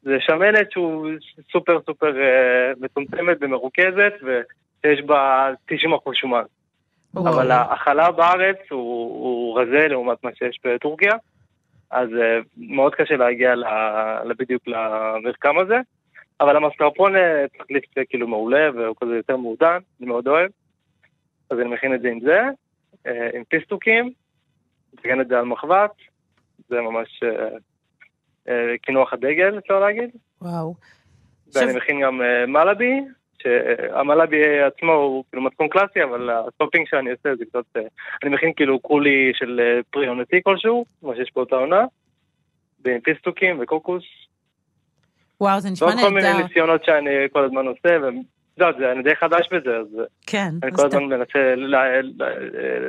[0.03, 1.09] זה שמנת שהוא
[1.53, 5.75] סופר סופר אה, מצומצמת ומרוכזת, ויש בה 90%
[6.15, 6.43] שומן.
[7.17, 8.79] אבל החלב בארץ הוא,
[9.25, 11.13] הוא רזה לעומת מה שיש בטורקיה,
[11.91, 13.55] אז אה, מאוד קשה להגיע
[14.39, 15.77] בדיוק למרקם הזה.
[16.41, 20.51] אבל המסקרפון אה, תחליף אה, כאילו מעולה, והוא כזה יותר מעודן, אני מאוד אוהב.
[21.51, 22.41] אז אני מכין את זה עם זה,
[23.07, 24.13] אה, עם פיסטוקים,
[24.95, 25.91] מתגן את זה על מחבת,
[26.69, 27.49] זה ממש אה,
[28.49, 30.11] אה, קינוח הדגל, אפשר להגיד.
[30.43, 30.75] וואו.
[31.55, 33.01] ואני עכשיו- מכין גם מלאבי,
[33.43, 37.81] שהמלאבי עצמו הוא כאילו מתכון קלאסי, אבל ה topping שאני עושה זה קצת...
[38.23, 41.85] אני מכין כאילו קולי של פרי עונתי כלשהו, מה שיש באותה עונה,
[42.85, 44.05] ועם פיסטוקים וקוקוס,
[45.41, 46.47] וואו, זה נשמע ועוד כל מיני נהדר.
[46.47, 47.99] ניסיונות שאני כל הזמן עושה,
[48.59, 49.87] יודעת, זה- אני די חדש בזה, אז
[50.27, 50.55] כן.
[50.63, 52.27] אני כל אתה- הזמן מנסה לה- לה-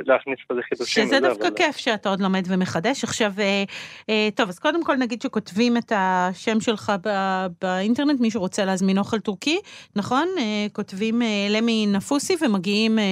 [0.06, 1.06] להכניס כזה חידושים.
[1.06, 3.04] שזה וזה, דווקא אבל- כיף שאתה עוד לומד ומחדש.
[3.04, 3.64] עכשיו, אה,
[4.10, 8.98] אה, טוב, אז קודם כל נגיד שכותבים את השם שלך ב- באינטרנט, מי שרוצה להזמין
[8.98, 9.58] אוכל טורקי,
[9.96, 10.28] נכון?
[10.38, 10.42] אה,
[10.72, 12.98] כותבים אה, למי נפוסי ומגיעים...
[12.98, 13.04] אה,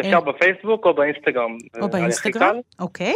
[0.00, 1.50] אפשר בפייסבוק או באינסטגרם.
[1.50, 2.56] או לי הכי באינסטגרם.
[2.80, 3.14] אוקיי.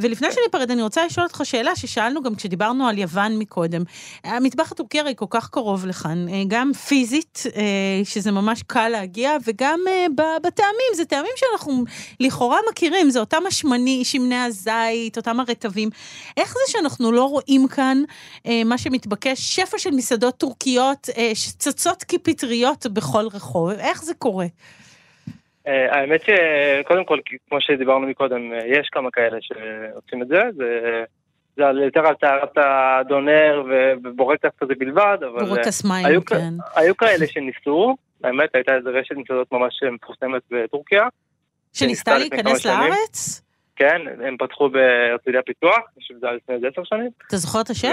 [0.00, 3.82] ולפני שניפרד, אני רוצה לשאול אותך שאלה ששאלנו גם כשדיברנו על יוון מקודם.
[4.24, 7.62] המטבח הטורקי הרי כל כך קרוב לכאן, אה, גם פיזית, אה,
[8.04, 11.84] שזה ממש קל להגיע, וגם אה, ב- בטעמים, זה טעמים שאנחנו
[12.20, 15.88] לכאורה מכירים, זה אותם השמני, שמני הזית, אותם הרטבים.
[16.36, 17.98] איך זה שאנחנו לא רואים כאן
[18.46, 23.70] אה, מה שמתבקש, שפע של מסעדות טורקיות אה, שצצות כפטריות בכל רחוב?
[23.70, 24.46] איך זה קורה?
[25.66, 27.18] אה, האמת שקודם כל,
[27.48, 31.04] כמו שדיברנו מקודם, אה, יש כמה כאלה שעושים את זה, זה...
[31.56, 33.64] זה יותר על טהרת הדונר
[34.04, 35.40] ובורקס כזה בלבד, אבל...
[35.40, 36.54] אה, בורקס מים, היו, כ- כן.
[36.76, 41.08] היו כאלה שניסו, האמת הייתה איזה רשת מסעדות ממש מפורסמת בטורקיה,
[41.72, 42.66] שניסתה להיכנס.
[42.66, 43.42] לארץ?
[43.76, 47.60] כן, הם פתחו בהרצליה פיתוח, אני חושב שזה היה לפני איזה עשר שנים, אתה זוכר
[47.60, 47.92] את השם?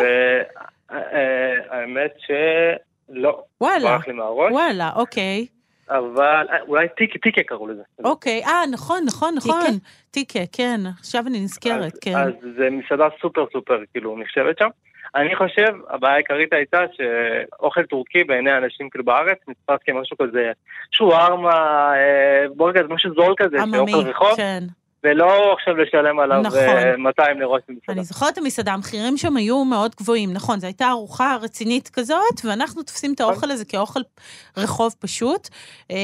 [0.89, 5.45] והאמת שלא, וואלה, ברח לי מהראש, וואלה, אוקיי.
[5.89, 7.81] אבל אה, אולי טיקה, טיקה קראו לזה.
[8.03, 9.77] אוקיי, אה, נכון, נכון, נכון.
[10.11, 12.17] טיקה, כן, עכשיו אני נזכרת, כן.
[12.17, 14.69] אז זה מסעדה סופר סופר כאילו נחשבת שם.
[15.15, 20.51] אני חושב, הבעיה העיקרית הייתה שאוכל טורקי בעיני אנשים כאילו בארץ נתפס כמשהו כזה
[20.91, 24.63] שווארמה, אה, בורגז, משהו זול כזה, עממי, שאוכל רחוב, כן.
[25.03, 26.59] ולא עכשיו לשלם עליו נכון.
[26.59, 27.93] אה, 200 לירות במסעדה.
[27.93, 32.45] אני זוכרת את המסעדה, המחירים שם היו מאוד גבוהים, נכון, זו הייתה ארוחה רצינית כזאת,
[32.45, 33.99] ואנחנו תופסים את האוכל הזה כאוכל
[34.57, 35.49] רחוב פשוט,
[35.91, 35.97] אה,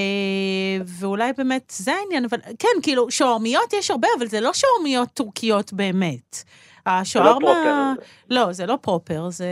[0.99, 5.73] ואולי באמת זה העניין, אבל כן, כאילו, שווארמיות יש הרבה, אבל זה לא שווארמיות טורקיות
[5.73, 6.35] באמת.
[6.35, 7.39] זה לא השווארמה...
[7.39, 8.03] פרופר.
[8.29, 9.45] לא, זה לא פרופר, זה...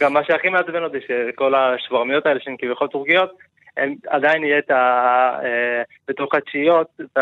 [0.00, 3.30] גם מה שהכי מעצבן אותי, שכל השווארמיות האלה שהן כביכול טורקיות,
[4.06, 4.74] עדיין יהיה את ה...
[5.44, 7.18] אה, בתוך התשיעיות, את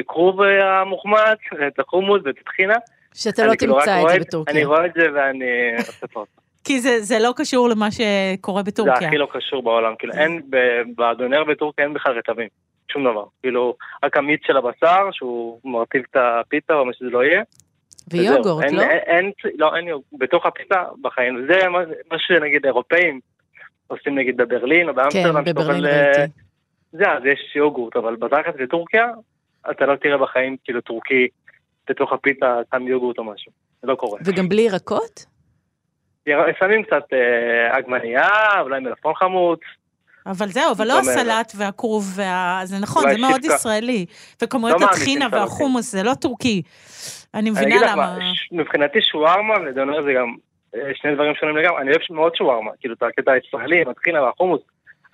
[0.00, 2.74] הכרוב אה, המוחמץ, את החומוס ואת הטחינה.
[3.14, 4.66] שאתה לא אני כאילו תמצא את רואה זה אני בטורקיה.
[4.66, 5.44] רואה את זה ואני
[5.78, 6.24] עושה פה.
[6.64, 9.08] כי זה, זה לא קשור למה שקורה זה בטורקיה.
[9.08, 12.48] הכי לא קשור בעולם, כאילו אין, ב- בדונר בטורקיה אין בכלל רטבים,
[12.92, 13.24] שום דבר.
[13.42, 17.42] כאילו, רק המיץ של הבשר, שהוא מרטיב את הפיתה או מה שזה לא יהיה.
[18.10, 18.82] ויוגורט, לא?
[18.82, 21.46] אין, אין, לא, אין יוגורט, בתוך הפיתה בחיים.
[21.46, 21.78] זה מה
[22.12, 23.20] מה שנגיד אירופאים
[23.86, 25.44] עושים נגיד בברלין או באמסטרדם.
[25.44, 26.32] כן, בברלין אוכל, אה, ראיתי.
[26.92, 29.06] זה, אז יש יוגורט, אבל בתכלס בטורקיה,
[29.70, 31.28] אתה לא תראה בחיים כאילו טורקי
[31.88, 33.52] בתוך הפיתה שם יוגורט או משהו.
[33.82, 34.20] זה לא קורה.
[34.24, 35.26] וגם בלי ירקות?
[36.58, 38.28] שמים קצת אה, עגבנייה,
[38.60, 39.60] אולי מלפון חמוץ.
[40.26, 42.60] אבל זהו, אבל לא הסלט והכרוב, וה...
[42.64, 43.44] זה נכון, זה מאוד.
[43.44, 44.06] ישראלי.
[44.42, 45.40] וכמות לא הטחינה סלטים.
[45.40, 46.62] והחומוס, זה לא טורקי.
[47.34, 48.18] אני מבינה למה...
[48.52, 50.34] מבחינתי שווארמה ודונר זה גם
[50.94, 51.80] שני דברים שונים לגמרי.
[51.80, 54.60] אני אוהב מאוד שווארמה, כאילו את הקטע הישראלי, עם הטחינה והחומוס.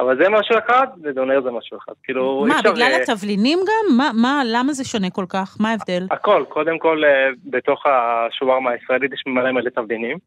[0.00, 1.92] אבל זה משהו אחד, ודונר זה משהו אחד.
[2.02, 3.96] כאילו, אי מה, אפשר, בגלל אה, התבלינים גם?
[3.96, 5.56] מה, מה, למה זה שונה כל כך?
[5.60, 6.06] מה ההבדל?
[6.10, 10.18] הכל, קודם כל אה, בתוך השווארמה הישראלית יש מלא מלא תבלינים,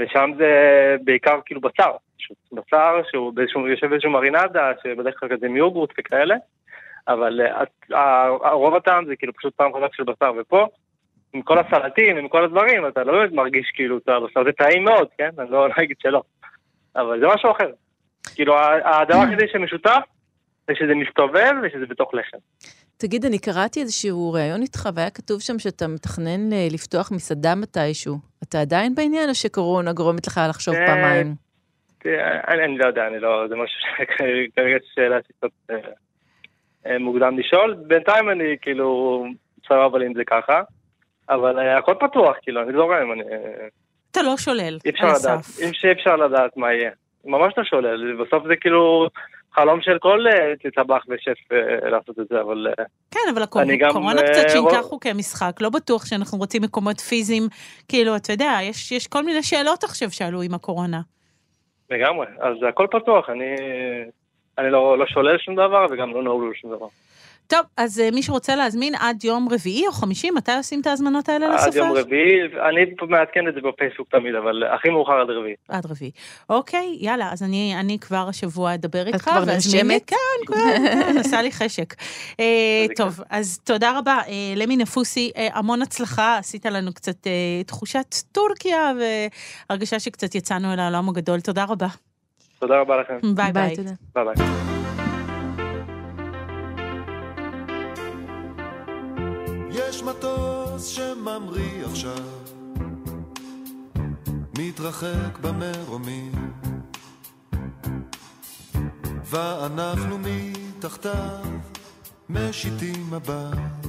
[0.00, 0.50] ושם זה
[1.04, 1.90] בעיקר כאילו בשר,
[2.52, 6.34] בשר שהוא באיזשהו, יושב באיזשהו מרינדה, שבדרך כלל כזה עם יוגורט וכאלה,
[7.08, 7.40] אבל
[7.94, 10.66] אה, רוב הטעם זה כאילו פשוט טעם חזק של בשר, ופה,
[11.32, 14.84] עם כל הסלטים, עם כל הדברים, אתה לא באמת מרגיש כאילו את הבשר, זה טעים
[14.84, 15.30] מאוד, כן?
[15.38, 16.22] אני לא אגיד שלא,
[16.96, 17.70] אבל זה משהו אחר.
[18.34, 18.54] כאילו
[18.84, 20.02] הדבר היחידי שמשותף,
[20.66, 22.38] זה שזה מסתובב ושזה בתוך לחם.
[22.96, 28.18] תגיד, אני קראתי איזשהו ראיון איתך, והיה כתוב שם שאתה מתכנן אה, לפתוח מסעדה מתישהו.
[28.42, 31.34] אתה עדיין בעניין, או שקורונה גורמת לך לחשוב אה, פעמיים?
[32.48, 35.70] אני, לא יודע, אני לא, זה משהו שכרגע שאלה שקצת
[36.86, 37.74] אה, מוקדם לשאול.
[37.86, 39.26] בינתיים אני כאילו
[39.68, 40.62] סבבה לי אם זה ככה,
[41.28, 43.22] אבל אה, הכל פתוח, כאילו, אני זורם, אני...
[43.22, 43.66] אה,
[44.10, 45.44] אתה לא שולל, אי אפשר על לדעת.
[45.84, 46.90] אי אפשר- לדעת מה יהיה.
[47.24, 49.08] ממש לא שולל, בסוף זה כאילו
[49.54, 50.24] חלום של כל
[50.74, 52.66] טבח ושף אה, לעשות את זה, אבל
[53.10, 53.42] כן, אבל
[53.78, 57.42] גם, הקורונה אה, קצת שינתה חוקי משחק, לא בטוח שאנחנו רוצים מקומות פיזיים,
[57.88, 61.00] כאילו, אתה יודע, יש, יש כל מיני שאלות עכשיו שעלו עם הקורונה.
[61.90, 62.26] לגמרי.
[62.40, 63.44] אז הכל פתוח, אני,
[64.58, 66.86] אני לא, לא שולל שום דבר וגם לא נעול שום דבר.
[67.52, 71.28] טוב, אז אה, מי שרוצה להזמין עד יום רביעי או חמישי, מתי עושים את ההזמנות
[71.28, 71.66] האלה לסופש?
[71.66, 75.54] עד יום רביעי, אני מעדכן את זה בפייסבוק תמיד, אבל הכי מאוחר עד רביעי.
[75.68, 76.10] עד רביעי.
[76.50, 79.18] אוקיי, יאללה, אז אני, אני כבר השבוע אדבר איתך.
[79.24, 80.04] כבר ואזמין- נרשמת?
[80.06, 80.16] כן,
[80.54, 81.94] כן, כן, עשה לי חשק.
[82.40, 84.18] אה, טוב, אז תודה רבה.
[84.28, 87.32] אה, למי נפוסי, אה, המון הצלחה, עשית לנו קצת אה,
[87.66, 88.92] תחושת טורקיה
[89.70, 91.40] והרגשה שקצת יצאנו אל העולם הגדול.
[91.40, 91.88] תודה רבה.
[92.58, 93.34] תודה רבה לכם.
[93.34, 93.76] ביי ביי.
[93.76, 93.90] תודה.
[94.14, 94.71] ביי ביי.
[99.74, 102.24] יש מטוס שממריא עכשיו,
[104.58, 106.52] מתרחק במרומים,
[109.24, 111.44] ואנחנו מתחתיו
[112.28, 113.86] משיתים מבט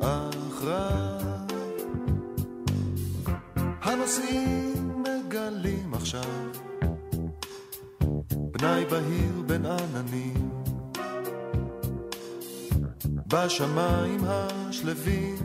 [0.00, 1.22] אחריו.
[3.82, 6.50] הנוסעים מגלים עכשיו.
[8.52, 10.51] פנאי בהיר בין עננים
[13.32, 15.36] בשמיים השלווים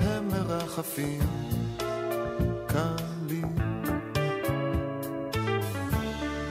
[0.00, 1.20] הם מרחפים
[2.66, 3.56] קלים.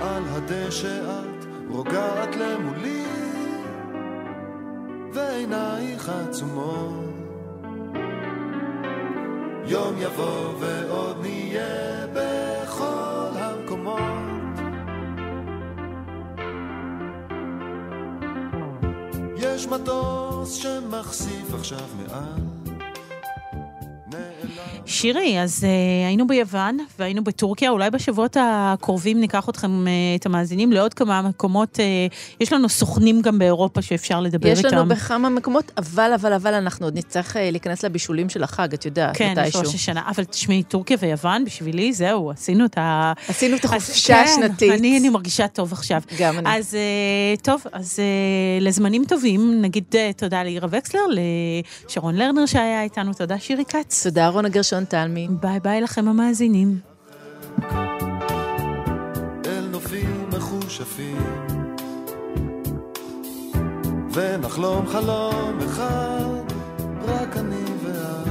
[0.01, 3.05] על הדשא את רוגעת למולי
[5.13, 7.05] ועינייך עצומות.
[9.65, 14.01] יום יבוא ועוד נהיה בכל המקומות.
[19.37, 22.46] יש מטוס שמחשיף עכשיו מעל.
[24.97, 30.71] שירי, אז uh, היינו ביוון והיינו בטורקיה, אולי בשבועות הקרובים ניקח אתכם, uh, את המאזינים,
[30.71, 31.75] לעוד כמה מקומות.
[31.75, 34.77] Uh, יש לנו סוכנים גם באירופה שאפשר לדבר יש איתם.
[34.77, 38.85] לנו בכמה מקומות, אבל, אבל, אבל אנחנו עוד נצטרך אה, להיכנס לבישולים של החג, את
[38.85, 39.61] יודעת, כן, יש מתישהו.
[39.61, 40.03] ראש השנה.
[40.15, 43.13] אבל תשמעי, טורקיה ויוון, בשבילי, זהו, עשינו את ה...
[43.27, 44.71] עשינו את אז החופשה כן, השנתית.
[44.71, 46.01] אני, אני מרגישה טוב עכשיו.
[46.19, 46.57] גם אני.
[46.57, 51.01] אז אה, טוב, אז אה, לזמנים טובים, נגיד אה, תודה לאירה וקסלר,
[51.87, 54.03] לשרון לרנר שהיה איתנו, תודה שירי כץ.
[54.03, 55.27] תודה, רונה גרשון תלמי.
[55.31, 56.79] ביי ביי לכם המאזינים.
[59.45, 61.17] אל נופים מחושפים
[64.13, 66.43] ונחלום חלום אחד
[67.07, 68.27] רק אני ואת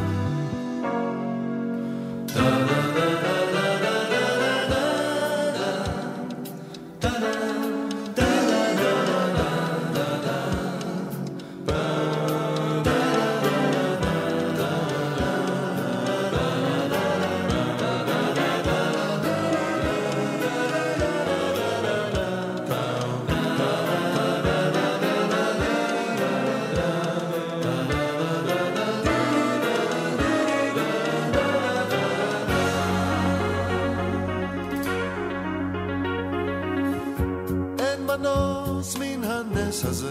[39.76, 40.10] הנס הזה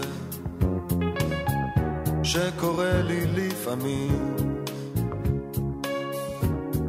[2.22, 4.36] שקורה לי לפעמים.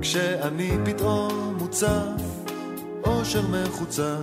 [0.01, 2.21] כשאני פתאום מוצף
[3.03, 4.21] אושר מחוצף.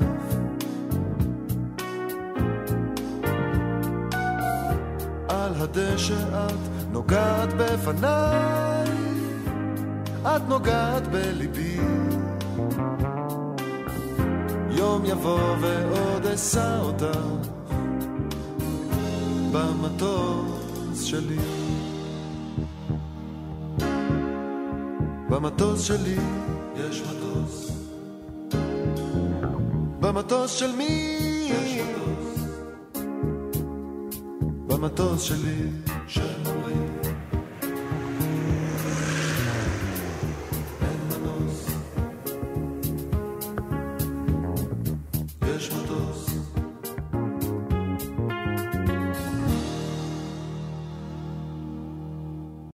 [5.29, 8.89] על הדשא את נוגעת בפניי
[10.23, 11.81] את נוגעת בליבי.
[14.71, 17.44] יום יבוא ועוד אשא אותך
[21.05, 21.37] שלי.
[25.31, 26.17] במטוס שלי
[26.77, 27.71] יש מטוס.
[30.01, 31.19] במטוס של מי?
[31.51, 32.45] יש מטוס.
[34.67, 35.71] במטוס שלי.
[35.87, 35.94] של